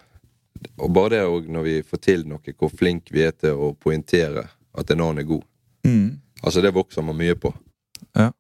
[0.77, 3.71] og bare det òg, når vi får til noe, hvor flink vi er til å
[3.79, 5.47] poengtere at en annen er god.
[5.87, 6.19] Mm.
[6.43, 7.55] Altså, det vokser man mye på.
[8.19, 8.31] Ja.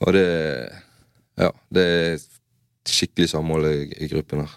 [0.00, 0.26] Og det
[1.36, 2.14] Ja, det er
[2.92, 4.54] skikkelig samhold i, i gruppen her.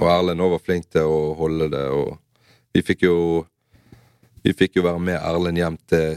[0.00, 2.16] Og Erlend òg var flink til å holde det, og
[2.74, 3.16] vi fikk jo
[4.40, 6.14] Vi fikk jo være med Erlend hjem til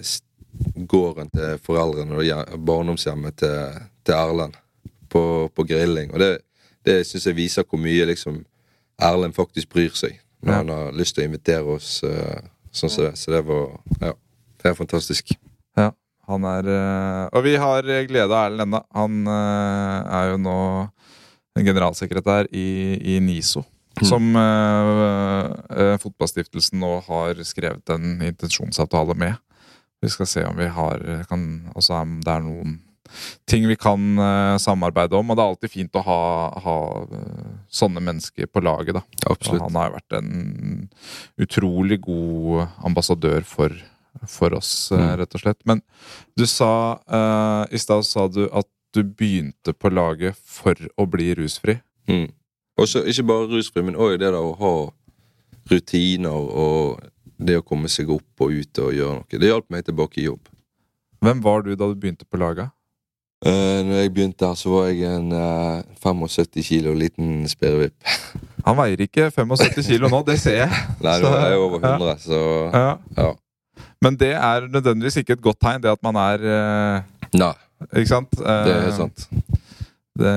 [0.87, 4.55] gården til foreldrene og barndomshjemmet til, til Erlend
[5.11, 6.13] på, på grilling.
[6.13, 6.29] Og det,
[6.87, 8.37] det syns jeg viser hvor mye liksom
[9.01, 12.39] Erlend faktisk bryr seg når han har lyst til å invitere oss eh,
[12.71, 13.13] sånn som det.
[13.19, 14.13] Så det var Ja,
[14.61, 15.35] det er fantastisk.
[15.79, 15.89] Ja,
[16.29, 18.83] han er eh, Og vi har glede av Erlend ennå.
[18.95, 20.57] Han eh, er jo nå
[21.59, 22.67] generalsekretær i,
[23.15, 23.63] i NISO.
[24.01, 24.05] Mm.
[24.09, 29.37] Som eh, eh, Fotballstiftelsen nå har skrevet en intensjonsavtale med.
[30.01, 31.43] Vi skal se om vi har kan,
[31.75, 32.79] også, om det er noen
[33.45, 35.29] ting vi kan eh, samarbeide om.
[35.29, 36.19] Og det er alltid fint å ha,
[36.65, 39.03] ha eh, sånne mennesker på laget, da.
[39.29, 40.89] Og han har jo vært en
[41.45, 43.75] utrolig god ambassadør for,
[44.27, 45.07] for oss, Mm.
[45.21, 45.61] rett og slett.
[45.69, 45.81] Men
[46.37, 51.33] du sa eh, I stad sa du at du begynte på laget for å bli
[51.37, 51.79] rusfri.
[52.09, 52.29] Mm.
[52.77, 54.75] Og ikke bare rusfri, men òg det der å ha
[55.71, 57.01] rutiner og
[57.37, 59.39] det å komme seg opp og ut og gjøre noe.
[59.39, 60.47] Det hjalp meg tilbake i jobb.
[61.23, 62.73] Hvem var du da du begynte på laget?
[63.43, 67.95] Uh, når jeg begynte her, så var jeg en uh, 75 kilo liten spirrevipp.
[68.67, 70.83] Han veier ikke 75 kilo nå, det ser jeg.
[71.03, 72.93] Nei, nå er jeg over 100, så Ja.
[73.17, 73.33] ja.
[74.03, 77.27] Men det er nødvendigvis ikke et godt tegn, det at man er uh...
[77.33, 77.53] Nei,
[77.91, 78.33] Ikke sant?
[78.39, 79.27] Eh, det er sant.
[80.13, 80.33] Det,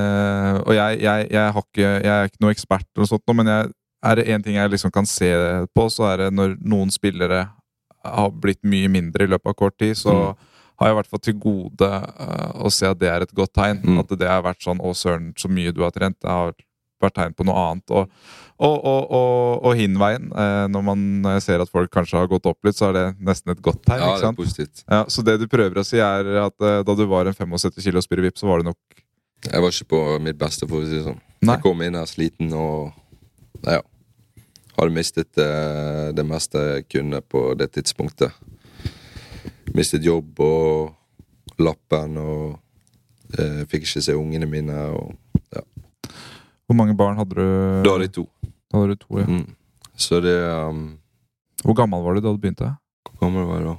[0.65, 3.71] og jeg, jeg, jeg, har ikke, jeg er ikke noe ekspert, eller sånt, men jeg,
[4.09, 5.29] er det én ting jeg liksom kan se
[5.77, 7.43] på, så er det når noen spillere
[8.07, 10.45] har blitt mye mindre i løpet av kort tid, så Mm.
[10.79, 13.53] har jeg i hvert fall til gode uh, å se at det er et godt
[13.57, 13.81] tegn.
[13.83, 13.99] Mm.
[14.01, 16.21] At det har vært sånn 'Å, søren, så mye du har trent'.
[16.21, 16.53] Det har
[17.03, 17.95] vært tegn på noe annet.
[17.95, 18.13] Og,
[18.57, 19.09] og, og,
[19.61, 22.97] og, hinveien, eh, når man ser at folk kanskje har gått opp litt, så er
[22.97, 24.05] det nesten et godt tegn.
[24.05, 24.85] Ja, det er positivt.
[24.87, 27.83] Ja, så det du prøver å si, er at eh, da du var en 75
[27.85, 29.03] kilo spirrevipp, så var det nok
[29.47, 31.21] Jeg var ikke på mitt beste, for å si det sånn.
[31.45, 31.59] Nei.
[31.59, 32.95] Jeg kom inn her sliten og
[33.67, 33.83] ja,
[34.77, 38.33] hadde mistet eh, det meste jeg kunne på det tidspunktet.
[39.77, 42.57] Mistet jobb og lappen og
[43.39, 44.77] eh, fikk ikke se ungene mine.
[44.97, 45.15] Og
[46.67, 47.47] Hvor mange barn hadde du?
[47.85, 48.27] da hadde jeg to.
[48.73, 49.27] Da hadde du to, ja.
[49.31, 49.55] Mm.
[49.97, 50.99] Så det um,
[51.65, 52.75] Hvor gammel var du da du begynte?
[53.11, 53.77] Hvor gammel var jeg da?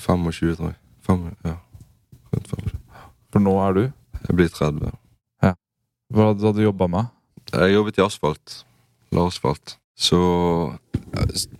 [0.00, 0.78] 25, tror jeg.
[1.06, 1.56] 5, ja.
[2.32, 2.84] Rundt 25.
[3.32, 3.82] For nå er du?
[4.28, 4.92] Jeg blir 30.
[5.44, 5.54] Ja.
[6.14, 7.10] Hva hadde du jobba med?
[7.52, 8.60] Jeg jobbet i asfalt.
[9.14, 9.76] La asfalt.
[9.94, 10.18] Så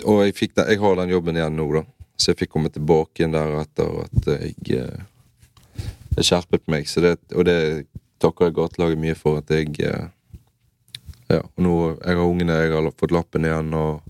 [0.04, 1.84] Og jeg, fikk den, jeg har den jobben igjen nå, da.
[2.18, 5.02] Så jeg fikk komme tilbake igjen der etter at jeg eh,
[6.14, 6.86] Jeg skjerpet meg.
[6.86, 7.86] Så det, og det
[8.22, 10.08] takker jeg gatelaget mye for at jeg eh,
[11.34, 11.42] Ja.
[11.44, 14.02] Og nå jeg har ungene, jeg har fått lappen igjen og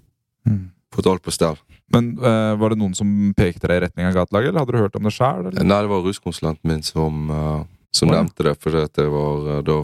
[0.94, 1.58] fått alt på stell.
[1.92, 4.82] Men uh, Var det noen som pekte deg i retning av gatelaget, eller hadde du
[4.82, 5.50] hørt om det sjøl?
[5.52, 8.20] Nei, det var ruskonsulenten min som, uh, som ja.
[8.20, 9.82] nevnte det, for det var uh, da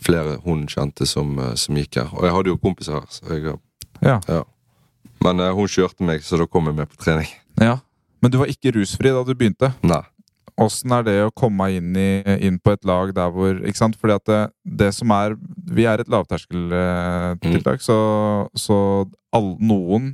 [0.00, 2.10] flere hun kjente som, eh, som gikk her.
[2.14, 3.58] Og jeg hadde jo kompiser her, så jeg
[4.02, 4.44] Ja.
[5.22, 7.28] Men eh, hun kjørte meg, så da kom jeg med på trening.
[7.60, 7.78] ja.
[8.22, 9.72] Men du var ikke rusfri da du begynte.
[9.82, 10.02] Nei.
[10.60, 13.96] Åssen er det å komme inn, i, inn på et lag der hvor Ikke sant?
[13.96, 14.40] Fordi at det,
[14.82, 15.36] det som er
[15.72, 17.96] Vi er et lavterskeltiltak, så,
[18.58, 18.76] så
[19.32, 20.10] all, noen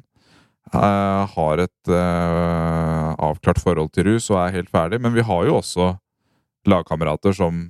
[0.72, 5.46] eh, har et eh, avklart forhold til rus og er helt ferdig, men vi har
[5.48, 5.94] jo også
[6.66, 7.66] lagkamerater som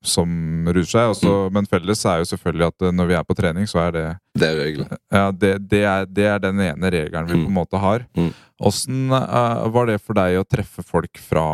[0.00, 0.30] som
[0.72, 3.66] ruser seg, også, men felles er jo selvfølgelig at eh, når vi er på trening,
[3.68, 4.04] så er det
[4.40, 4.94] Det er regelen.
[5.12, 7.42] ja, det, det, er, det er den ene regelen vi Mm.
[7.44, 8.06] på en måte har.
[8.16, 8.30] Mm.
[8.64, 11.44] Åssen eh, var det for deg å treffe folk fra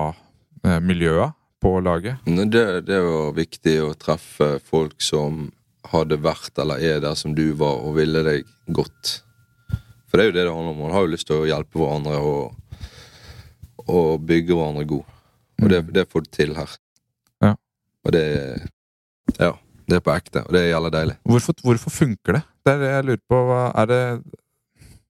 [0.83, 2.23] miljøet på laget?
[2.27, 5.47] Det, det var viktig å treffe folk som
[5.93, 9.21] hadde vært eller er der som du var, og ville deg godt.
[10.07, 10.81] For det er jo det det handler om.
[10.87, 12.81] Man har jo lyst til å hjelpe hverandre og,
[13.87, 15.15] og bygge hverandre god.
[15.63, 16.75] Og det, det får du til her.
[17.45, 17.55] Ja.
[18.05, 18.27] Og det
[19.39, 19.55] Ja.
[19.87, 21.15] Det er på ekte, og det er jævla deilig.
[21.31, 22.41] Hvorfor, hvorfor funker det?
[22.67, 23.43] Det er det jeg lurer på.
[23.47, 24.01] Hva Er det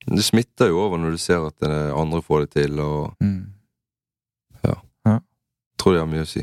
[0.05, 3.56] Det smitter jo over når du ser at andre får det til, og mm.
[5.87, 6.43] Tror det har mye å si.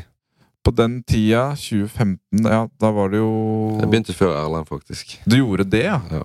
[0.64, 3.34] På den tida, 2015, ja, da var det jo
[3.82, 5.18] Jeg begynte før Erlend, faktisk.
[5.28, 6.00] Du gjorde det, ja?
[6.08, 6.24] Ja.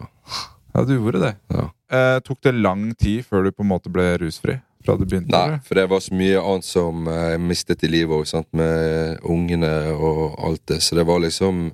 [0.72, 1.34] Ja, du gjorde det.
[1.52, 1.66] Ja.
[1.92, 4.56] Eh, tok det lang tid før du på en måte ble rusfri?
[4.86, 5.34] Fra du begynte?
[5.34, 5.60] Nei, eller?
[5.66, 9.74] for det var så mye annet som eh, jeg mistet i livet òg, med ungene
[9.98, 10.80] og alt det.
[10.86, 11.74] Så det var liksom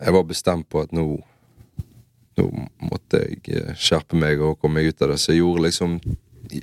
[0.00, 1.04] Jeg var bestemt på at nå
[2.40, 2.46] Nå
[2.90, 5.20] måtte jeg eh, skjerpe meg og komme meg ut av det.
[5.20, 5.98] Så jeg gjorde liksom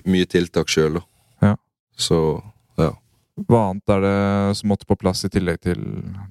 [0.10, 1.04] mye tiltak sjøl, da.
[1.46, 1.56] Ja.
[1.96, 2.20] Så
[2.76, 2.92] ja.
[3.46, 5.82] Hva annet er det som måtte på plass i tillegg til,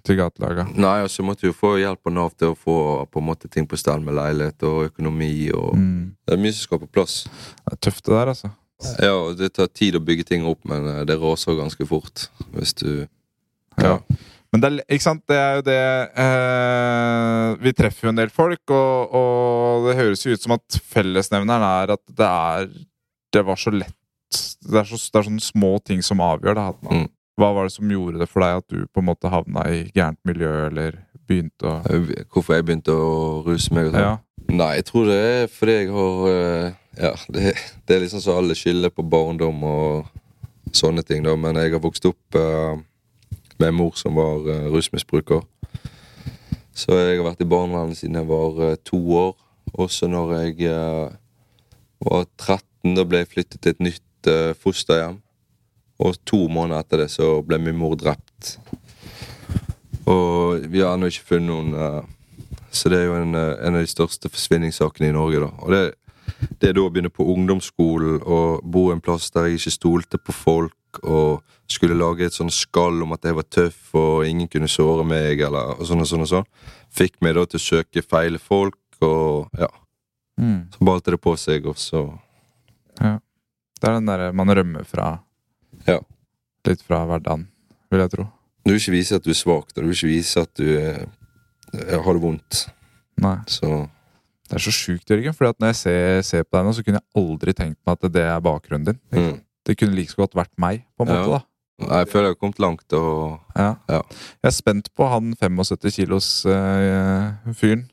[0.02, 0.64] til gatelaga?
[0.74, 3.50] Nei, altså så måtte jo få hjelp av Nav til å få på en måte
[3.52, 6.16] ting på stell med leilighet og økonomi og Mm.
[6.26, 7.14] Det er mye som skal på plass.
[7.62, 8.50] Det er tøft, det der, altså.
[9.00, 12.74] Ja, det tar tid å bygge ting opp, men eh, det raser ganske fort hvis
[12.82, 13.06] du
[13.78, 14.00] Ja.
[14.52, 15.80] Men det er, ikke sant, det er jo det
[16.22, 20.80] eh, Vi treffer jo en del folk, og, og det høres jo ut som at
[20.92, 22.68] fellesnevneren er at det er
[23.34, 23.96] Det var så lett
[24.66, 26.66] Det er, så, det er sånne små ting som avgjør det.
[26.82, 27.12] Man, Mm.
[27.36, 29.82] Hva var det som gjorde det for deg at du på en måte havna i
[29.92, 30.94] gærent miljø, eller
[31.28, 31.82] begynte å
[32.32, 34.06] Hvorfor jeg begynte å ruse meg og sånn.
[34.06, 34.14] Ja.
[34.46, 37.52] Nei, jeg tror det er fordi jeg har eh, Ja, det,
[37.84, 40.06] det er liksom så alle skylder på barndom og
[40.72, 41.34] sånne ting, da.
[41.36, 42.78] Men jeg har vokst opp uh,
[43.58, 45.44] med en mor som var uh, rusmisbruker.
[46.76, 49.34] Så jeg har vært i barnevernet siden jeg var uh, to år.
[49.76, 51.14] Også når jeg eh,
[52.06, 55.18] var 13, da ble jeg flyttet til et nytt uh, fosterhjem.
[55.98, 58.58] Og to måneder etter det så ble min mor drept.
[60.06, 62.02] Og vi har ennå ikke funnet noen uh,
[62.70, 65.40] Så det er jo en, uh, en av de største forsvinningssakene i Norge.
[65.40, 65.82] da Og det,
[66.60, 70.20] det er da å begynne på ungdomsskolen og bo en plass der jeg ikke stolte
[70.20, 74.48] på folk, og skulle lage et sånn skall om at jeg var tøff og ingen
[74.48, 76.46] kunne såre meg, eller og sånn og sånn og sånn,
[76.94, 79.70] fikk meg da til å søke feile folk, og ja.
[80.40, 80.68] Mm.
[80.72, 82.06] Så balte det på seg, og så
[83.00, 85.18] Det er den derre man rømmer fra
[85.86, 85.98] Ja.
[86.66, 87.46] Litt fra hverdagen,
[87.92, 88.24] vil jeg tro.
[88.66, 89.68] Du vil ikke vise at du er svak.
[89.76, 91.04] Du vil ikke vise at du eh,
[92.02, 92.64] har det vondt.
[93.22, 93.36] Nei.
[93.46, 93.88] Så
[94.48, 95.34] Det er så sjukt, Jørgen.
[95.34, 98.12] For når jeg ser, ser på deg nå, så kunne jeg aldri tenkt meg at
[98.12, 98.98] det er bakgrunnen din.
[99.12, 99.36] mm.
[99.66, 101.22] Det kunne like så godt vært meg, på en Ja.
[101.26, 101.42] måte.
[101.78, 103.76] da Jeg føler jeg har kommet langt, og Ja.
[103.88, 104.02] Ja.
[104.42, 107.90] Jeg er spent på han 75 kilos eh, fyren.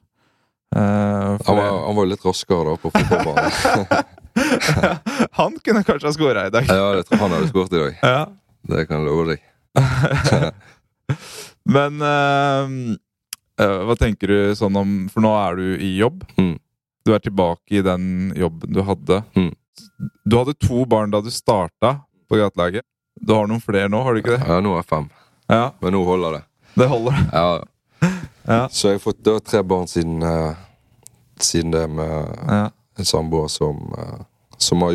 [0.75, 4.05] Uh, han var, han var litt raskere da på fotballbanen.
[4.35, 6.65] det- han kunne kanskje ha skåra i dag.
[6.67, 7.97] ja, jeg tror han hadde skåret i dag.
[8.01, 8.27] Ja.
[8.73, 9.41] Det kan jeg love deg.
[11.73, 12.95] Men uh,
[13.61, 16.23] eh, hva tenker du sånn om For nå er du i jobb.
[16.39, 16.55] Mm.
[17.03, 19.21] Du er tilbake i den jobben du hadde.
[19.35, 19.51] Mm.
[20.23, 21.97] Du hadde to barn da du starta
[22.29, 22.85] på gatelaget.
[23.19, 24.45] Du har noen flere nå, har du ikke det?
[24.47, 25.09] Ja, nå er jeg fem.
[25.51, 26.43] Ja, Men nå holder det.
[26.79, 27.23] det holder.
[27.33, 27.45] Ja.
[28.43, 28.65] Ja.
[28.67, 30.51] Så jeg har fått da tre barn siden, uh,
[31.39, 32.65] siden det med Ja.
[32.97, 34.21] En samboer som eh,
[34.59, 34.93] Som har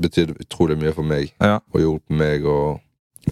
[0.00, 1.32] betydd utrolig mye for meg.
[1.40, 1.60] Ja.
[1.74, 2.80] Og hjulpet meg og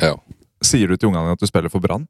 [0.00, 0.14] Ja.
[0.62, 2.06] Sier du til ungene at du spiller for Brann?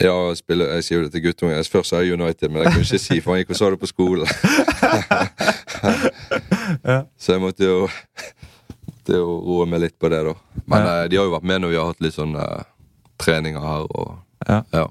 [0.00, 1.64] Ja, jeg, spiller, jeg sier jo det til guttungen.
[1.70, 3.78] Først sa jeg United, men jeg kunne ikke si, for han gikk og sa det
[3.80, 4.26] på skolen.
[6.84, 7.04] Ja.
[7.18, 7.88] Så jeg måtte jo
[8.84, 10.32] Måtte jo roe meg litt på det, da.
[10.66, 11.02] Men Ja.
[11.04, 12.62] eh, de har jo vært med når vi har hatt litt sånn eh,
[13.20, 14.18] treninger her, og
[14.72, 14.86] Ja.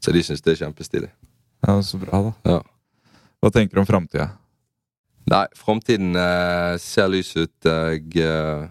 [0.00, 1.10] Så de syns det er kjempestilig.
[1.66, 2.32] Ja, Så bra, da.
[2.50, 2.60] Ja.
[3.42, 4.30] Hva tenker du om framtida?
[5.26, 7.66] Nei, framtiden eh, ser lys ut.
[7.66, 8.68] Jeg eh,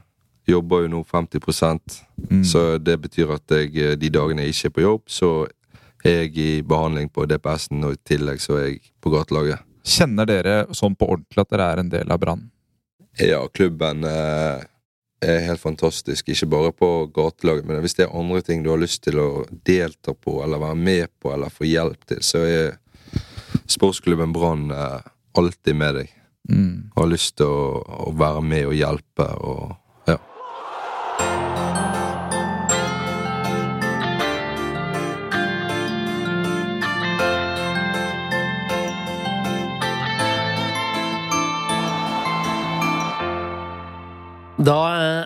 [0.47, 2.45] jobber jo nå 50 Mm.
[2.47, 5.29] så det betyr at jeg, eh, de dagene jeg ikke er på jobb, så
[6.05, 9.59] er jeg i behandling på DPS-en, og i tillegg så er jeg på gatelaget.
[9.85, 12.47] Kjenner dere sånn på ordentlig at dere er en del av Brann?
[13.19, 14.63] Ja, klubben eh,
[15.21, 16.29] er helt fantastisk.
[16.31, 19.29] Ikke bare på gatelaget, men hvis det er andre ting du har lyst til å
[19.67, 22.77] delta på, eller være med på, eller få hjelp til, så er
[23.67, 25.01] sportsklubben Brann eh,
[25.37, 26.15] alltid med deg.
[26.49, 26.91] Mm.
[26.95, 29.73] Har lyst til å, å være med og hjelpe og
[30.05, 30.19] ja.
[44.65, 44.79] Da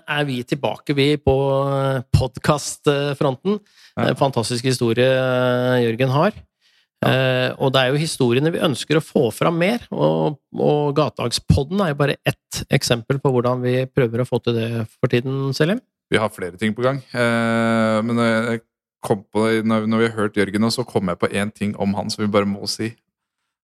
[0.03, 1.35] er vi tilbake, vi, på
[2.15, 3.59] podkastfronten.
[3.99, 4.13] Ja.
[4.19, 5.11] Fantastisk historie
[5.83, 6.39] Jørgen har.
[6.99, 11.79] Eh, og det er jo historiene vi ønsker å få fram mer, og, og Gatedagspodden
[11.83, 15.53] er jo bare ett eksempel på hvordan vi prøver å få til det for tiden,
[15.55, 15.79] Selim.
[16.09, 16.99] Vi har flere ting på gang.
[17.13, 18.63] Eh, men når, jeg
[19.05, 21.75] kom på når, når vi har hørt Jørgen nå, så kom jeg på én ting
[21.79, 22.91] om han som vi bare må si.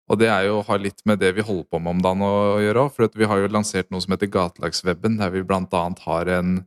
[0.06, 2.24] Og det er jo å ha litt med det vi holder på med om dagen
[2.24, 2.94] å gjøre òg.
[2.94, 6.30] For at vi har jo lansert noe som heter Gatelagsweben, der vi blant annet har
[6.38, 6.60] en,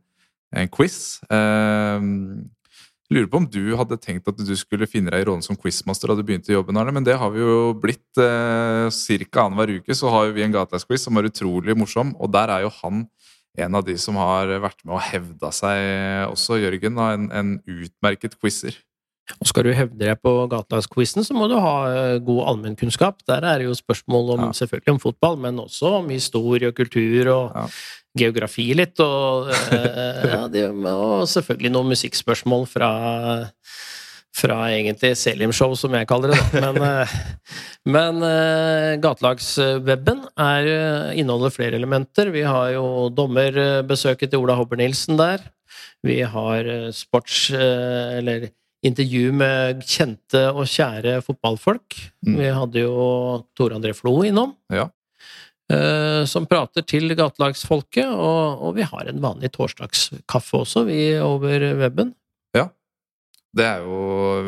[0.51, 0.99] en quiz.
[1.31, 2.09] Eh,
[3.11, 6.11] lurer på om du hadde tenkt at du skulle finne deg i rollen som quizmaster
[6.11, 9.45] da du begynte jobben, Arne, men det har vi jo blitt eh, ca.
[9.47, 9.95] annenhver uke.
[9.97, 13.07] Så har vi en gatelagsquiz som er utrolig morsom, og der er jo han
[13.59, 16.99] en av de som har vært med og hevda seg også, Jørgen.
[17.01, 18.77] En, en utmerket quizer.
[19.37, 23.19] Og skal du hevde deg på gatelagsquizen, så må du ha eh, god allmennkunnskap.
[23.29, 24.51] Der er det jo spørsmål om, Ja.
[24.57, 27.65] selvfølgelig om fotball, men også om historie og kultur og Ja.
[28.19, 28.99] Geografi litt.
[29.03, 32.91] Og, eh, ja, det, og selvfølgelig noen musikkspørsmål fra
[34.39, 36.39] fra egentlig Selim-show, som jeg kaller det.
[36.53, 36.59] da.
[36.69, 37.15] Men, eh,
[37.95, 42.31] men eh, gatelagsweben er, eh, inneholder flere elementer.
[42.35, 45.43] Vi har jo dommerbesøket til Ola Hobber Nilsen der.
[46.05, 47.49] Vi har sports...
[47.51, 48.49] Eller
[48.79, 51.97] intervju med kjente og kjære fotballfolk.
[52.23, 52.37] Mm.
[52.39, 52.93] Vi hadde jo
[53.51, 54.53] Tore André Flo innom.
[54.71, 54.85] Ja.
[55.73, 61.69] Eh, Som prater til gatelagsfolket, og, og vi har en vanlig torsdagskaffe også, vi over
[61.81, 62.15] weben.
[63.49, 63.99] Det er jo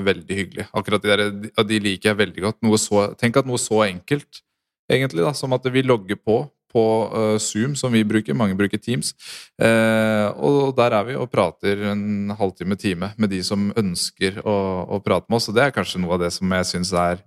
[0.05, 0.67] veldig hyggelig.
[0.77, 2.67] Akkurat de der, de liker jeg veldig godt.
[2.77, 4.43] Så, tenk at noe så enkelt,
[4.91, 8.35] egentlig, da, som at vi logger på på eh, Zoom, som vi bruker.
[8.37, 9.11] Mange bruker Teams.
[9.59, 14.55] Eh, og der er vi og prater en halvtime, time med de som ønsker å,
[14.87, 15.49] å prate med oss.
[15.51, 17.19] Og det er kanskje noe av det som jeg syns er,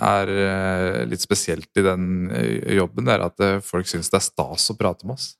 [0.00, 3.04] er eh, litt spesielt i den eh, jobben.
[3.06, 5.34] Det er at eh, folk syns det er stas å prate med oss.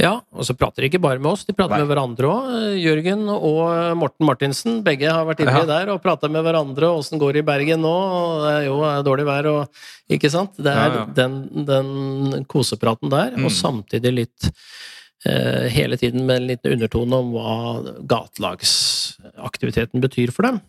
[0.00, 1.82] Ja, og så prater de ikke bare med oss, de prater Nei.
[1.84, 2.46] med hverandre òg.
[2.80, 5.66] Jørgen og Morten Martinsen, begge har vært inni Ja.
[5.68, 6.88] der og prata med hverandre.
[6.96, 7.92] Åssen går det i Bergen nå?
[7.92, 9.68] Og Det er jo dårlig vær og
[10.08, 10.56] Ikke sant?
[10.56, 11.04] Det er Ja, ja.
[11.12, 13.44] Den, den kosepraten der, Mm.
[13.44, 14.50] og samtidig litt
[15.26, 20.60] eh, Hele tiden med en liten undertone om hva gatelagsaktiviteten betyr for dem.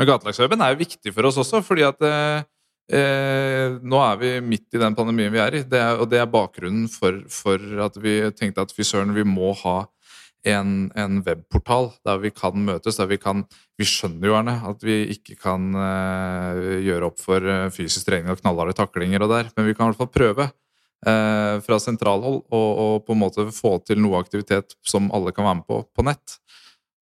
[0.00, 2.42] Men gatelagsweben er jo viktig for oss også, fordi at eh,
[2.96, 5.64] eh, nå er vi midt i den pandemien vi er i.
[5.68, 9.26] Det er, og det er bakgrunnen for, for at vi tenkte at fy søren, vi
[9.28, 9.82] må ha
[10.48, 12.96] en, en webportal der vi kan møtes.
[12.96, 13.44] der Vi kan,
[13.76, 18.32] vi skjønner jo gjerne at vi ikke kan eh, gjøre opp for eh, fysisk trening
[18.32, 20.48] og knallharde taklinger, og der, men vi kan i hvert fall prøve.
[21.06, 25.44] eh, fra sentralhold og, og på en måte få til noe aktivitet som alle kan
[25.44, 26.40] være med på på nett.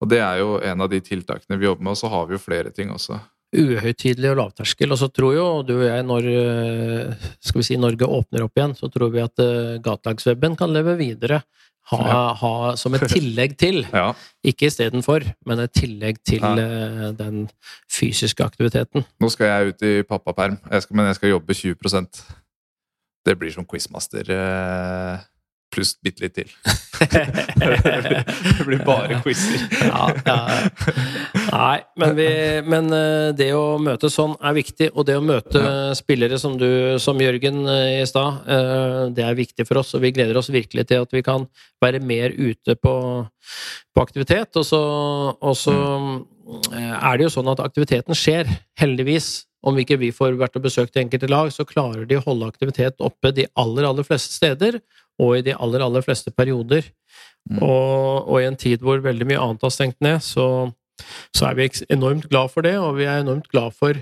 [0.00, 2.36] Og det er jo en av de tiltakene vi jobber med, og så har vi
[2.36, 3.18] jo flere ting også.
[3.56, 4.92] uhøytidelig og lavterskel.
[4.92, 8.58] Og så tror jo du og jeg, når eh, skal vi si, Norge åpner opp
[8.60, 11.42] igjen, så tror vi at uh, gatelagsweben kan leve videre.
[11.88, 12.34] Ha, Ja.
[12.36, 14.10] ha som et tillegg til, Ja,
[14.44, 16.52] ikke istedenfor, men et tillegg til Ja.
[16.60, 17.48] eh, den
[17.90, 19.06] fysiske aktiviteten.
[19.18, 22.20] Nå skal jeg ut i pappaperm, jeg skal, men jeg skal jobbe 20%
[23.24, 25.18] Det blir som quizmaster eh,
[25.72, 26.50] pluss bitte litt til.
[27.12, 29.64] det blir bare quizer.
[29.84, 30.36] Ja, ja.
[31.48, 32.28] Nei, men, vi,
[32.68, 35.62] men eh, det å møte sånn er viktig, og det å møte
[35.98, 36.68] spillere som du,
[37.02, 40.52] som Jørgen eh, i stad, eh, det er viktig for oss, og vi gleder oss
[40.54, 41.46] virkelig til at vi kan
[41.84, 42.94] være mer ute på,
[43.94, 44.56] på aktivitet.
[44.58, 44.82] Og så,
[45.38, 45.76] og så
[46.72, 48.48] er det jo sånn at aktiviteten skjer,
[48.80, 49.44] heldigvis.
[49.66, 53.00] Om ikke vi får vært og besøkt enkelte lag, så klarer de å holde aktivitet
[53.02, 54.78] oppe de aller, aller fleste steder,
[55.18, 56.86] og i de aller, aller fleste perioder.
[57.48, 57.62] Mm.
[57.62, 60.68] Og, og i en tid hvor veldig mye annet har stengt ned, så,
[61.34, 63.98] så er vi enormt glad for det, og vi er enormt glad for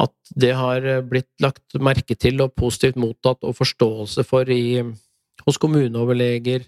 [0.00, 4.80] at det har blitt lagt merke til og positivt mottatt og forståelse for i,
[5.46, 6.64] hos kommuneoverleger,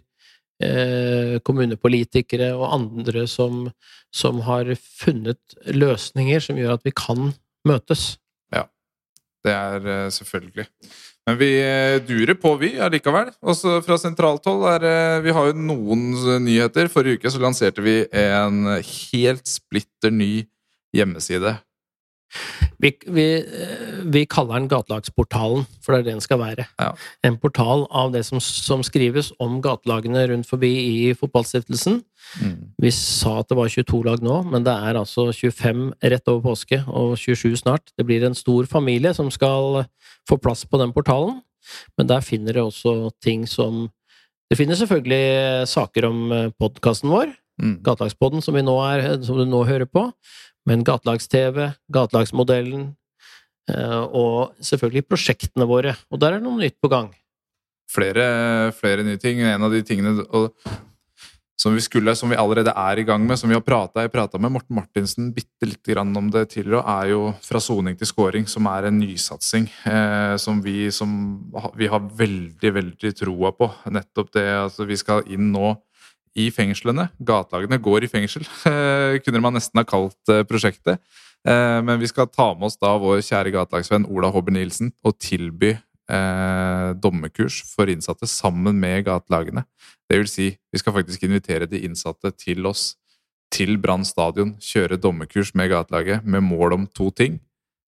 [0.63, 3.67] eh, kommunepolitikere og andre som,
[4.15, 7.33] som har funnet løsninger som gjør at vi kan
[7.67, 8.15] møtes.
[8.55, 8.69] Ja,
[9.43, 10.69] Det er eh, selvfølgelig.
[11.27, 13.33] Men vi eh, durer på, vi, allikevel.
[13.43, 16.91] Også fra sentralt hold er eh, Vi har jo noen eh, nyheter.
[16.93, 20.47] Forrige uke så lanserte vi en helt splitter ny
[20.95, 21.57] hjemmeside.
[22.83, 26.67] Vi, vi, eh, vi kaller den Gatelagsportalen, for det er det den skal være.
[26.81, 26.91] Ja.
[27.25, 32.03] En portal av det som, som skrives om gatelagene rundt forbi i fotballstiftelsen.
[32.83, 36.45] Vi sa at det var 22 lag nå, men det er altså 25 rett over
[36.51, 37.95] påske, og 27 snart.
[37.97, 39.87] Det blir en stor familie som skal
[40.29, 41.41] få plass på den portalen,
[41.97, 43.89] men der finner dere også ting som
[44.47, 46.19] Det finnes selvfølgelig saker om
[46.55, 47.79] podkasten vår, Mm.
[47.85, 50.11] Gatelagspodden, som, nå er, som du nå hører på,
[50.67, 52.89] men gatelags-TV, gatelagsmodellen,
[53.71, 55.95] eh, og selvfølgelig prosjektene våre.
[56.11, 57.15] Og der er det noe nytt på gang.
[57.87, 59.41] flere, flere nye ting.
[59.41, 60.51] En av de tingene og,
[61.57, 64.53] som vi skulle, som vi allerede er i gang med, som vi har prata med
[64.53, 68.67] Morten Martinsen bitte lite grann om det tidligere, er jo Fra soning til scoring, som
[68.67, 71.09] er en nysatsing eh, som, vi, som
[71.79, 73.71] vi har veldig, veldig troa på.
[73.91, 75.77] Nettopp det altså Vi skal inn nå
[76.37, 77.09] i fengslene.
[77.19, 81.01] Gatelagene går i fengsel, eh, kunne man nesten ha kalt eh, prosjektet.
[81.47, 85.19] Eh, men vi skal ta med oss da vår kjære gatelagsvenn Ola Hobber Nielsen og
[85.23, 85.77] tilby
[87.03, 89.65] dommerkurs for innsatte sammen med gatelagene.
[90.07, 92.93] Det vil si, vi skal faktisk invitere de innsatte til oss,
[93.51, 97.41] til Brann stadion, kjøre dommekurs med gatelaget med mål om to ting.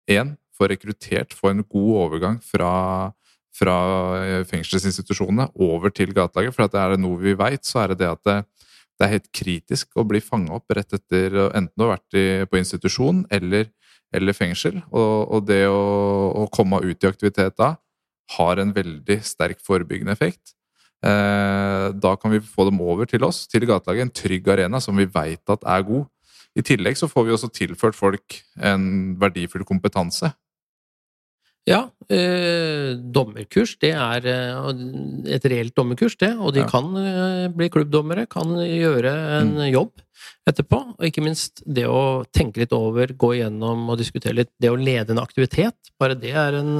[0.06, 2.70] Én, få rekruttert, få en god overgang fra,
[3.54, 3.76] fra
[4.20, 6.56] eh, fengselsinstitusjonene over til gatelaget.
[6.56, 8.38] For er det noe vi veit, så er det det at det,
[8.98, 12.26] det er helt kritisk å bli fanga opp rett etter enten å ha vært i,
[12.50, 13.70] på institusjon eller,
[14.14, 14.80] eller fengsel.
[14.90, 15.80] Og, og det å,
[16.44, 17.74] å, komme ut i aktivitet da
[18.38, 20.54] har en veldig sterk forebyggende effekt.
[21.04, 24.06] Eh, da kan vi få dem over til oss, til gatelaget.
[24.06, 26.06] En trygg arena som vi veit at er god.
[26.54, 30.30] I tillegg så får vi også tilført folk en verdifull kompetanse.
[31.64, 34.72] Ja, eh, dommerkurs, det er eh,
[35.32, 36.34] et reelt dommerkurs, det.
[36.36, 36.68] Og de ja.
[36.68, 39.68] kan eh, bli klubbdommere, kan gjøre en mm.
[39.72, 40.02] jobb
[40.50, 40.80] etterpå.
[40.98, 44.52] Og ikke minst det å tenke litt over, gå igjennom og diskutere litt.
[44.60, 46.74] Det å lede en aktivitet, bare det er en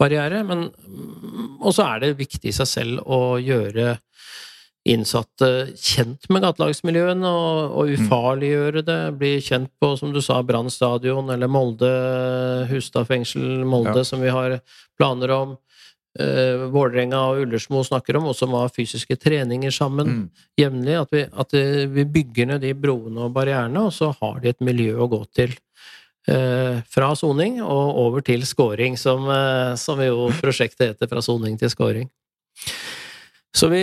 [0.00, 0.42] barriere.
[0.44, 3.96] Men Og også er det viktig i seg selv å gjøre
[4.84, 5.48] innsatte
[5.80, 8.04] kjent med gatelagsmiljøene og, og mm.
[8.04, 9.00] ufarliggjøre det.
[9.20, 11.90] Bli kjent på, som du sa, Brann stadion eller Molde,
[12.68, 14.08] Hustad fengsel, Molde, ja.
[14.08, 14.58] som vi har
[14.98, 15.54] planer om.
[16.14, 20.24] Uh, Vålerenga og Ullersmo snakker om, og som har fysiske treninger sammen mm.
[20.60, 20.98] jevnlig.
[21.00, 21.56] At, vi, at
[21.96, 25.24] vi bygger ned de broene og barrierene, og så har de et miljø å gå
[25.34, 25.56] til.
[26.28, 31.10] Uh, fra soning og over til scoring, som, uh, som jo prosjektet heter.
[31.10, 32.12] Fra soning til scoring.
[33.54, 33.82] Så vi,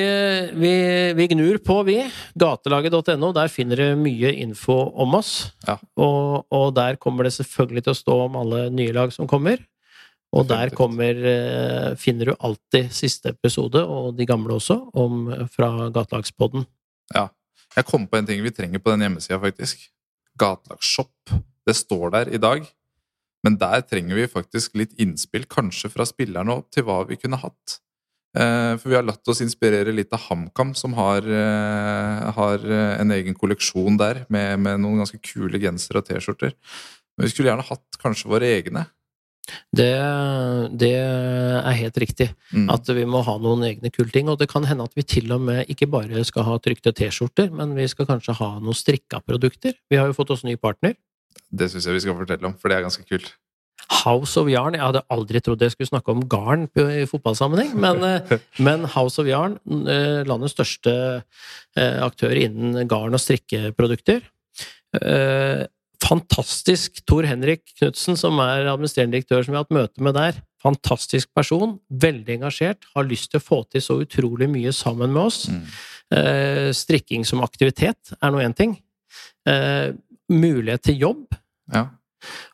[0.60, 0.74] vi,
[1.16, 2.02] vi, gnur på, vi.
[2.36, 3.32] Gatelaget.no.
[3.36, 5.54] Der finner du mye info om oss.
[5.64, 5.78] Ja.
[5.96, 9.64] Og, og, der kommer det selvfølgelig til å stå om alle nye lag som kommer.
[10.36, 15.90] Og der kommer, eh, finner du alltid siste episode, og de gamle også, om, fra
[15.92, 16.64] Gatelagspodden.
[17.16, 17.30] Ja.
[17.76, 19.88] Jeg kom på en ting vi trenger på den hjemmesida, faktisk.
[20.40, 21.36] Gatelagsshop.
[21.68, 22.68] Det står der i dag.
[23.44, 27.40] Men der trenger vi faktisk litt innspill, kanskje fra spillerne opp, til hva vi kunne
[27.42, 27.80] hatt.
[28.32, 33.02] Eh, for vi har latt oss inspirere litt av HamKam, som har, eh, har, eh,
[33.02, 36.54] en egen kolleksjon der med, med noen ganske kule gensere og T-skjorter.
[37.18, 38.88] Men vi skulle gjerne hatt kanskje våre egne.
[39.76, 39.92] Det,
[40.80, 42.30] det er helt riktig.
[42.54, 42.70] Mm.
[42.72, 44.30] At vi må ha noen egne kule ting.
[44.30, 47.52] Og det kan hende at vi til og med ikke bare skal ha trykte T-skjorter,
[47.52, 49.76] men vi skal kanskje ha noen strikka produkter.
[49.92, 50.96] Vi har jo fått oss ny partner.
[51.52, 53.34] Det syns jeg vi skal fortelle om, for det er ganske kult.
[53.92, 58.06] House of Yarn Jeg hadde aldri trodd jeg skulle snakke om garn i fotballsammenheng, men,
[58.08, 59.58] eh, men House of Yarn,
[59.90, 64.24] eh, landets største eh, aktør innen garn- og strikkeprodukter.
[66.02, 70.42] Fantastisk Tor Henrik Knutsen, som er administrerende direktør, som vi har hatt møte med der.
[70.62, 75.30] Fantastisk person, veldig engasjert, har lyst til å få til så utrolig mye sammen med
[75.30, 75.46] oss.
[75.48, 75.64] Mm.
[76.76, 78.76] Strikking som aktivitet er nå én ting.
[80.28, 81.40] Mulighet til jobb.
[81.72, 81.88] Ja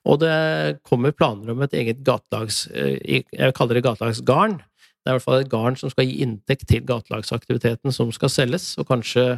[0.08, 2.66] og det kommer planer om et eget gatelags...
[2.74, 4.58] Eh, jeg kaller det gatelagsgarn.
[4.58, 8.32] Det er i hvert fall et garn som skal gi inntekt til gatelagsaktiviteten som skal
[8.34, 9.38] selges, og kanskje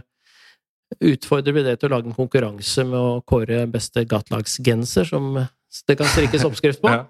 [1.05, 5.97] utfordrer vi det til å lage en konkurranse med å kåre beste gatelagsgenser, som det
[5.99, 6.93] kan strikkes oppskrift på.
[6.95, 7.05] ja.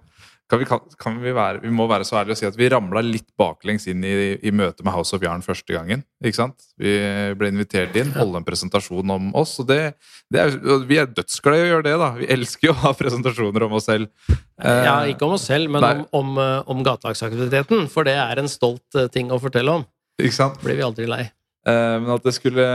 [0.50, 0.66] Kan vi,
[0.98, 3.84] kan vi, være, vi, må være så ærlige å si at vi ramla litt baklengs
[3.92, 6.02] inn i, i møtet med House of Yarn første gangen.
[6.26, 6.66] ikke sant?
[6.82, 6.96] Vi
[7.38, 9.60] ble invitert inn, holde en presentasjon om oss.
[9.62, 9.94] og det,
[10.34, 10.58] det er,
[10.90, 11.96] Vi er dødsglade i å gjøre det.
[12.02, 12.10] da.
[12.18, 14.10] Vi elsker jo å ha presentasjoner om oss selv.
[14.58, 17.86] Ja, eh, Ikke om oss selv, men om, om, eh, om gatelagsaktiviteten.
[17.94, 19.86] For det er en stolt eh, ting å fortelle om.
[20.18, 20.58] Ikke sant?
[20.66, 21.28] Blir vi aldri lei.
[21.68, 22.66] Eh, men at det skulle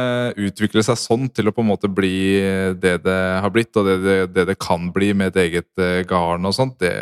[0.45, 2.37] utvikle seg sånn til å på en måte bli
[2.76, 6.03] det det har blitt, og det det, det, det kan bli med et eget eh,
[6.09, 6.93] garn og sånt, det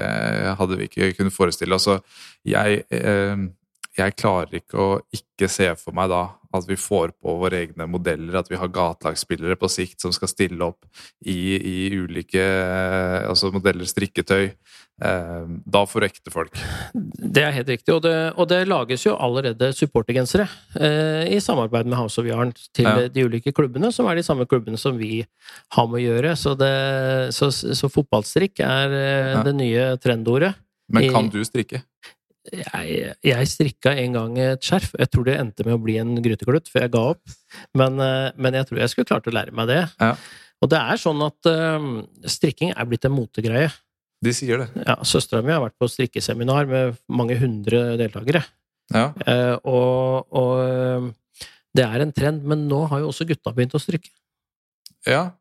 [0.58, 1.90] hadde vi ikke kunnet forestille oss.
[2.46, 3.48] Jeg, eh,
[3.98, 7.86] jeg klarer ikke å ikke se for meg da at vi får på våre egne
[7.90, 10.84] modeller, at vi har gatelagsspillere på sikt som skal stille opp
[11.24, 12.42] i, i ulike
[13.28, 14.52] altså modeller, strikketøy.
[15.02, 16.58] Eh, da får ekte folk.
[16.92, 20.46] Det er helt riktig, og det, og det lages jo allerede supportergensere
[20.78, 23.08] eh, i samarbeid med House of Yarn til ja.
[23.10, 25.24] de ulike klubbene, som er de samme klubbene som vi
[25.74, 26.34] har med å gjøre.
[26.38, 26.74] Så, det,
[27.34, 29.46] så, så fotballstrikk er eh, ja.
[29.48, 30.54] det nye trendordet.
[30.92, 31.82] Men kan du strikke?
[32.50, 34.90] Jeg, jeg, strikka en gang et skjerf.
[34.98, 37.36] Jeg tror det endte med å bli en gryteklutt, for jeg ga opp.
[37.78, 39.82] Men, eh, men, jeg tror jeg skulle klart å lære meg det.
[40.02, 40.16] Ja.
[40.62, 41.86] Og det er sånn at um,
[42.30, 43.70] strikking er blitt en motegreie.
[44.22, 44.84] De sier det.
[44.86, 48.44] Ja, Søstera mi har vært på strikkeseminar med mange hundre deltakere.
[48.94, 49.08] Ja.
[49.26, 51.10] Uh, og, og
[51.74, 54.12] det er en trend, men nå har jo også gutta begynt å strikke.
[55.08, 55.32] Ja.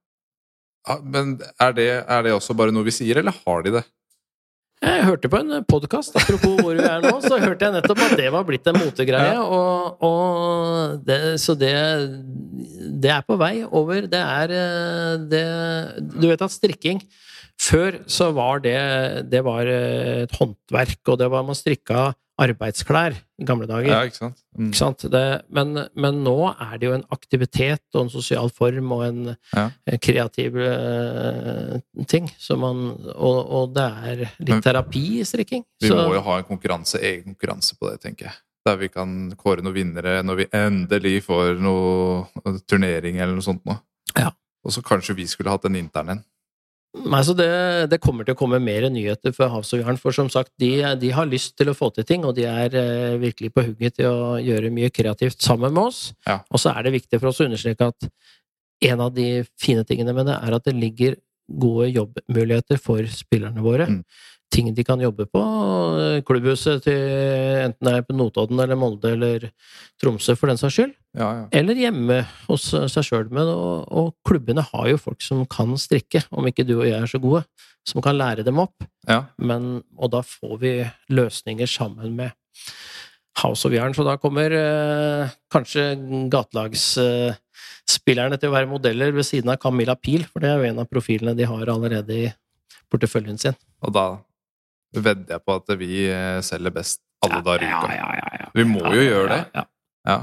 [0.88, 3.86] ja men er det, er det også bare noe vi sier, eller har de det?
[4.82, 8.16] Jeg hørte på en podkast, apropos hvor vi er nå, så hørte jeg nettopp at
[8.18, 9.36] det var blitt en motegreie.
[9.36, 9.44] Ja.
[9.46, 11.74] Og, og det, så det,
[13.04, 14.08] det er på vei over.
[14.10, 14.56] Det er
[15.30, 15.44] det
[16.16, 17.02] Du vet at strikking
[17.62, 18.80] Før så var det,
[19.30, 22.10] det var et håndverk, og det var man strikka
[22.42, 23.92] arbeidsklær i gamle dager.
[23.92, 24.40] Ja, ikke sant?
[24.58, 24.70] Mm.
[24.70, 25.06] Ikke sant?
[25.14, 25.24] Det,
[25.54, 29.66] men, men, nå er det jo en aktivitet og en sosial form og en ja.
[30.02, 31.78] kreativ uh,
[32.12, 32.30] ting.
[32.62, 32.84] Man,
[33.16, 35.66] og, og, det er litt men, terapi i strikking.
[35.82, 38.40] Vi så, må jo ha en konkurranse, egen konkurranse på det, tenker jeg.
[38.68, 43.66] Der vi kan kåre noen vinnere når vi endelig får noe turnering eller noe sånt
[43.66, 43.82] noe.
[44.14, 44.30] Ja.
[44.62, 46.22] Og så kanskje vi skulle hatt en intern en.
[46.92, 47.48] Nei, så det,
[47.88, 50.74] det kommer til å komme mer nyheter for Havs og Jern, for som sagt, de,
[51.00, 53.96] de har lyst til å få til ting, og de er eh, virkelig på hugget
[54.02, 56.02] til å gjøre mye kreativt sammen med oss.
[56.28, 56.42] Ja.
[56.52, 58.10] Og så er det viktig for oss å understreke at
[58.92, 59.30] en av de
[59.62, 61.16] fine tingene med det, er at det ligger
[61.62, 63.88] gode jobbmuligheter for spillerne våre.
[63.88, 64.04] Mm.
[64.52, 65.42] Ting de kan jobbe på.
[66.28, 66.98] Klubbhuset til
[67.64, 69.46] enten det er på Notodden eller Molde eller
[70.02, 70.94] Tromsø, for den saks skyld.
[71.18, 71.46] Ja, ja.
[71.56, 72.18] Eller hjemme
[72.50, 73.30] hos seg sjøl.
[73.32, 77.12] Og, og klubbene har jo folk som kan strikke, om ikke du og jeg er
[77.12, 77.42] så gode,
[77.88, 78.76] som kan lære dem opp.
[79.08, 79.22] ja.
[79.40, 80.74] Men, og da får vi
[81.12, 82.30] løsninger sammen med
[83.42, 83.94] House of Jern.
[83.96, 85.84] Så da kommer eh, kanskje
[86.32, 90.82] gatelagsspillerne til å være modeller ved siden av Camilla Pil, for det er jo en
[90.84, 92.30] av profilene de har allerede i
[92.92, 93.56] porteføljen sin.
[93.86, 94.06] Og da
[94.98, 97.96] vedder jeg på at vi eh, selger best alle dager i uka.
[97.96, 98.52] ja, ja, ja.
[98.58, 99.42] Vi må jo gjøre det.
[99.56, 99.66] Ja,
[100.10, 100.20] ja.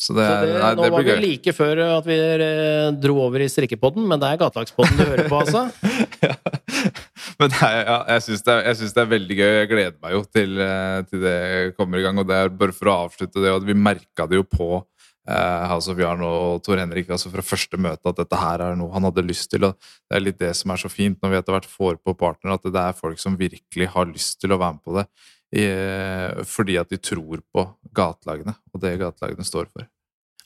[0.00, 2.86] Så det, Så det, nei, nå det var blir vi like før at vi eh,
[2.96, 5.66] dro over i strikkepodden, men det er gatelagspodden du hører på, altså.
[6.24, 6.36] ja.
[7.36, 9.50] Men det er, ja, jeg syns det, synes det er veldig gøy.
[9.58, 11.36] Jeg gleder meg jo til, eh, til det
[11.76, 12.20] kommer i gang.
[12.20, 14.86] Og det er bare for å avslutte det, og vi merka det jo på eh,
[15.70, 18.92] House of Yarn og Tor Henrik altså fra første møte at dette her er noe
[18.94, 19.68] han hadde lyst til.
[19.68, 19.78] og
[20.08, 22.58] Det er litt det som er så fint når vi etter hvert får på partnere,
[22.58, 25.06] at det er folk som virkelig har lyst til å være med på det.
[26.46, 27.66] Fordi at de tror på
[27.96, 29.88] gatelagene og det gatelagene står for.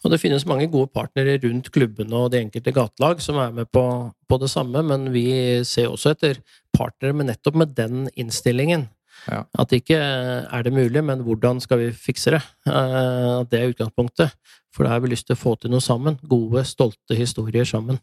[0.05, 3.71] Og det finnes mange gode partnere rundt klubbene og de enkelte gatelag som er med
[3.73, 3.85] på,
[4.29, 5.25] på det samme, men vi
[5.65, 6.43] ser også etter
[6.77, 8.91] partnere med nettopp med den innstillingen.
[9.31, 9.45] Ja.
[9.59, 12.43] At ikke er det mulig, men hvordan skal vi fikse det?
[12.69, 14.35] Eh, At det er utgangspunktet.
[14.75, 16.19] For da har vi lyst til å få til noe sammen.
[16.27, 18.01] Gode, stolte historier sammen.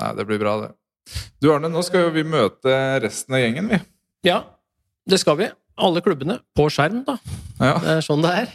[0.00, 0.70] Nei, det blir bra, det.
[1.42, 3.80] Du Arne, nå skal jo vi møte resten av gjengen, vi.
[4.24, 4.38] Ja,
[5.08, 5.50] det skal vi.
[5.82, 6.38] Alle klubbene.
[6.56, 7.18] På skjerm, da.
[7.58, 7.74] Ja.
[7.82, 8.54] Det er sånn det er.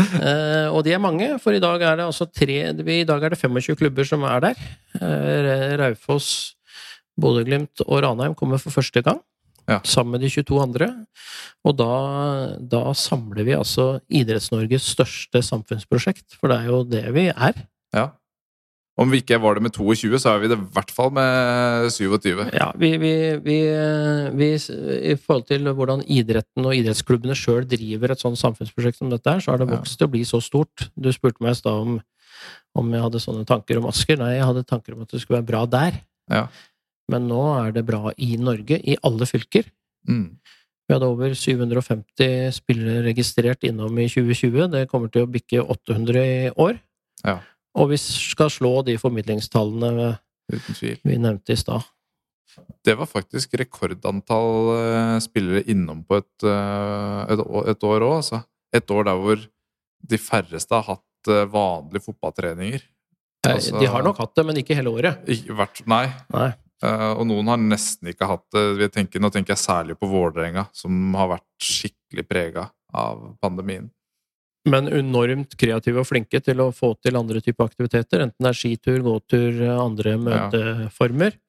[0.00, 3.34] Eh, og de er mange, for i dag er det altså tre I dag er
[3.34, 4.62] det 25 klubber som er der.
[4.96, 6.56] Eh, Raufoss,
[7.20, 9.20] Bodø-Glimt og Ranheim kommer for første gang.
[9.68, 9.80] Ja.
[9.84, 10.88] Sammen med de 22 andre.
[11.66, 11.90] Og da,
[12.60, 17.66] da samler vi altså Idretts-Norges største samfunnsprosjekt, for det er jo det vi er.
[17.96, 18.08] ja.
[19.00, 21.86] Om vi ikke var det med 22, så er vi det i hvert fall med
[21.94, 22.42] 27.
[22.52, 23.56] Ja, vi, vi, vi,
[24.36, 29.32] vi I forhold til hvordan idretten og idrettsklubbene sjøl driver et sånt samfunnsprosjekt som dette
[29.32, 30.90] her, så har det vokst til å bli så stort.
[31.00, 31.96] Du spurte meg i stad om,
[32.76, 34.20] om jeg hadde sånne tanker om Asker.
[34.20, 35.96] Nei, jeg hadde tanker om at det skulle være bra der.
[36.30, 36.44] Ja.
[37.10, 39.68] Men nå er det bra i Norge, i alle fylker.
[40.08, 40.38] Mm.
[40.90, 44.70] Vi hadde over 750 spillere registrert innom i 2020.
[44.72, 46.80] Det kommer til å bikke 800 i år.
[47.22, 47.36] Ja.
[47.78, 50.16] Og vi skal slå de formidlingstallene
[50.50, 51.86] vi nevnte i stad.
[52.82, 57.34] Det var faktisk rekordantall eh, spillere innom på et, eh,
[57.70, 58.40] et, år òg, altså.
[58.74, 59.44] Et år der hvor
[60.10, 62.82] de færreste har hatt eh, vanlige fotballtreninger.
[63.46, 65.22] Altså- De har nok hatt det, men ikke hele året.
[65.30, 66.06] Ikke vært, nei.
[66.34, 66.50] Nei.
[66.82, 68.64] Eh, og noen har nesten ikke hatt det.
[68.80, 73.90] Vi tenker, nå tenker jeg særlig på Vålerenga, som har vært skikkelig prega av pandemien.
[74.68, 78.58] Men enormt kreative og flinke til å få til andre typer aktiviteter, enten det er
[78.58, 81.36] skitur, gåtur, andre møteformer.
[81.36, 81.46] Ja.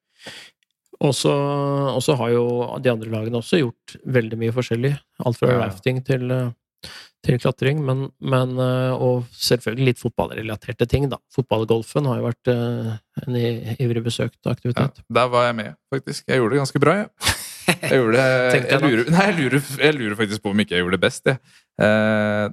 [1.01, 2.43] og så har jo
[2.77, 4.91] de andre lagene også gjort veldig mye forskjellig.
[5.25, 5.57] Alt fra Ja.
[5.65, 6.51] rafting til, eh,
[7.25, 11.19] til klatring, men, men eh, Og selvfølgelig litt fotballrelaterte ting, da.
[11.33, 12.95] Fotballgolfen har jo vært eh,
[13.27, 13.37] en
[13.77, 15.03] ivrig besøkt Ja, aktivitet.
[15.05, 16.25] der var jeg med, faktisk.
[16.27, 17.37] Jeg gjorde det ganske bra, jeg.
[17.69, 20.85] Jeg, gjorde jeg jeg, lurer, nei, jeg, lurer, jeg lurer faktisk på om ikke jeg
[20.85, 21.55] gjorde det best, jeg.
[21.85, 22.47] Eh,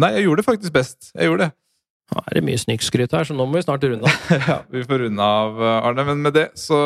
[0.00, 1.10] nei, jeg gjorde det faktisk best.
[1.12, 1.52] Jeg gjorde det.
[2.06, 4.32] Nå er det mye snikskryt her, så nå må vi snart runde av.
[4.50, 5.60] ja, vi får runde av,
[5.90, 6.06] Arne.
[6.08, 6.80] Men med det så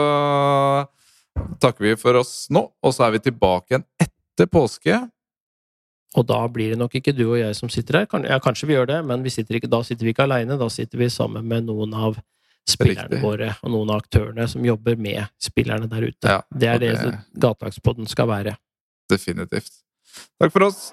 [1.62, 4.98] takker vi for oss nå, og så er vi tilbake igjen etter påske.
[6.18, 8.24] Og da blir det nok ikke du og jeg som sitter her.
[8.26, 10.56] Ja, kanskje vi gjør det, men vi sitter ikke, da sitter vi ikke aleine.
[10.58, 12.18] Da sitter vi sammen med noen av
[12.68, 13.20] spillerne Riktig.
[13.22, 16.26] våre, og noen av aktørene som jobber med spillerne der ute.
[16.34, 18.56] Ja, det er det, det- Gatelagspodden skal være.
[19.10, 19.70] Definitivt.
[20.40, 20.92] Takk for oss.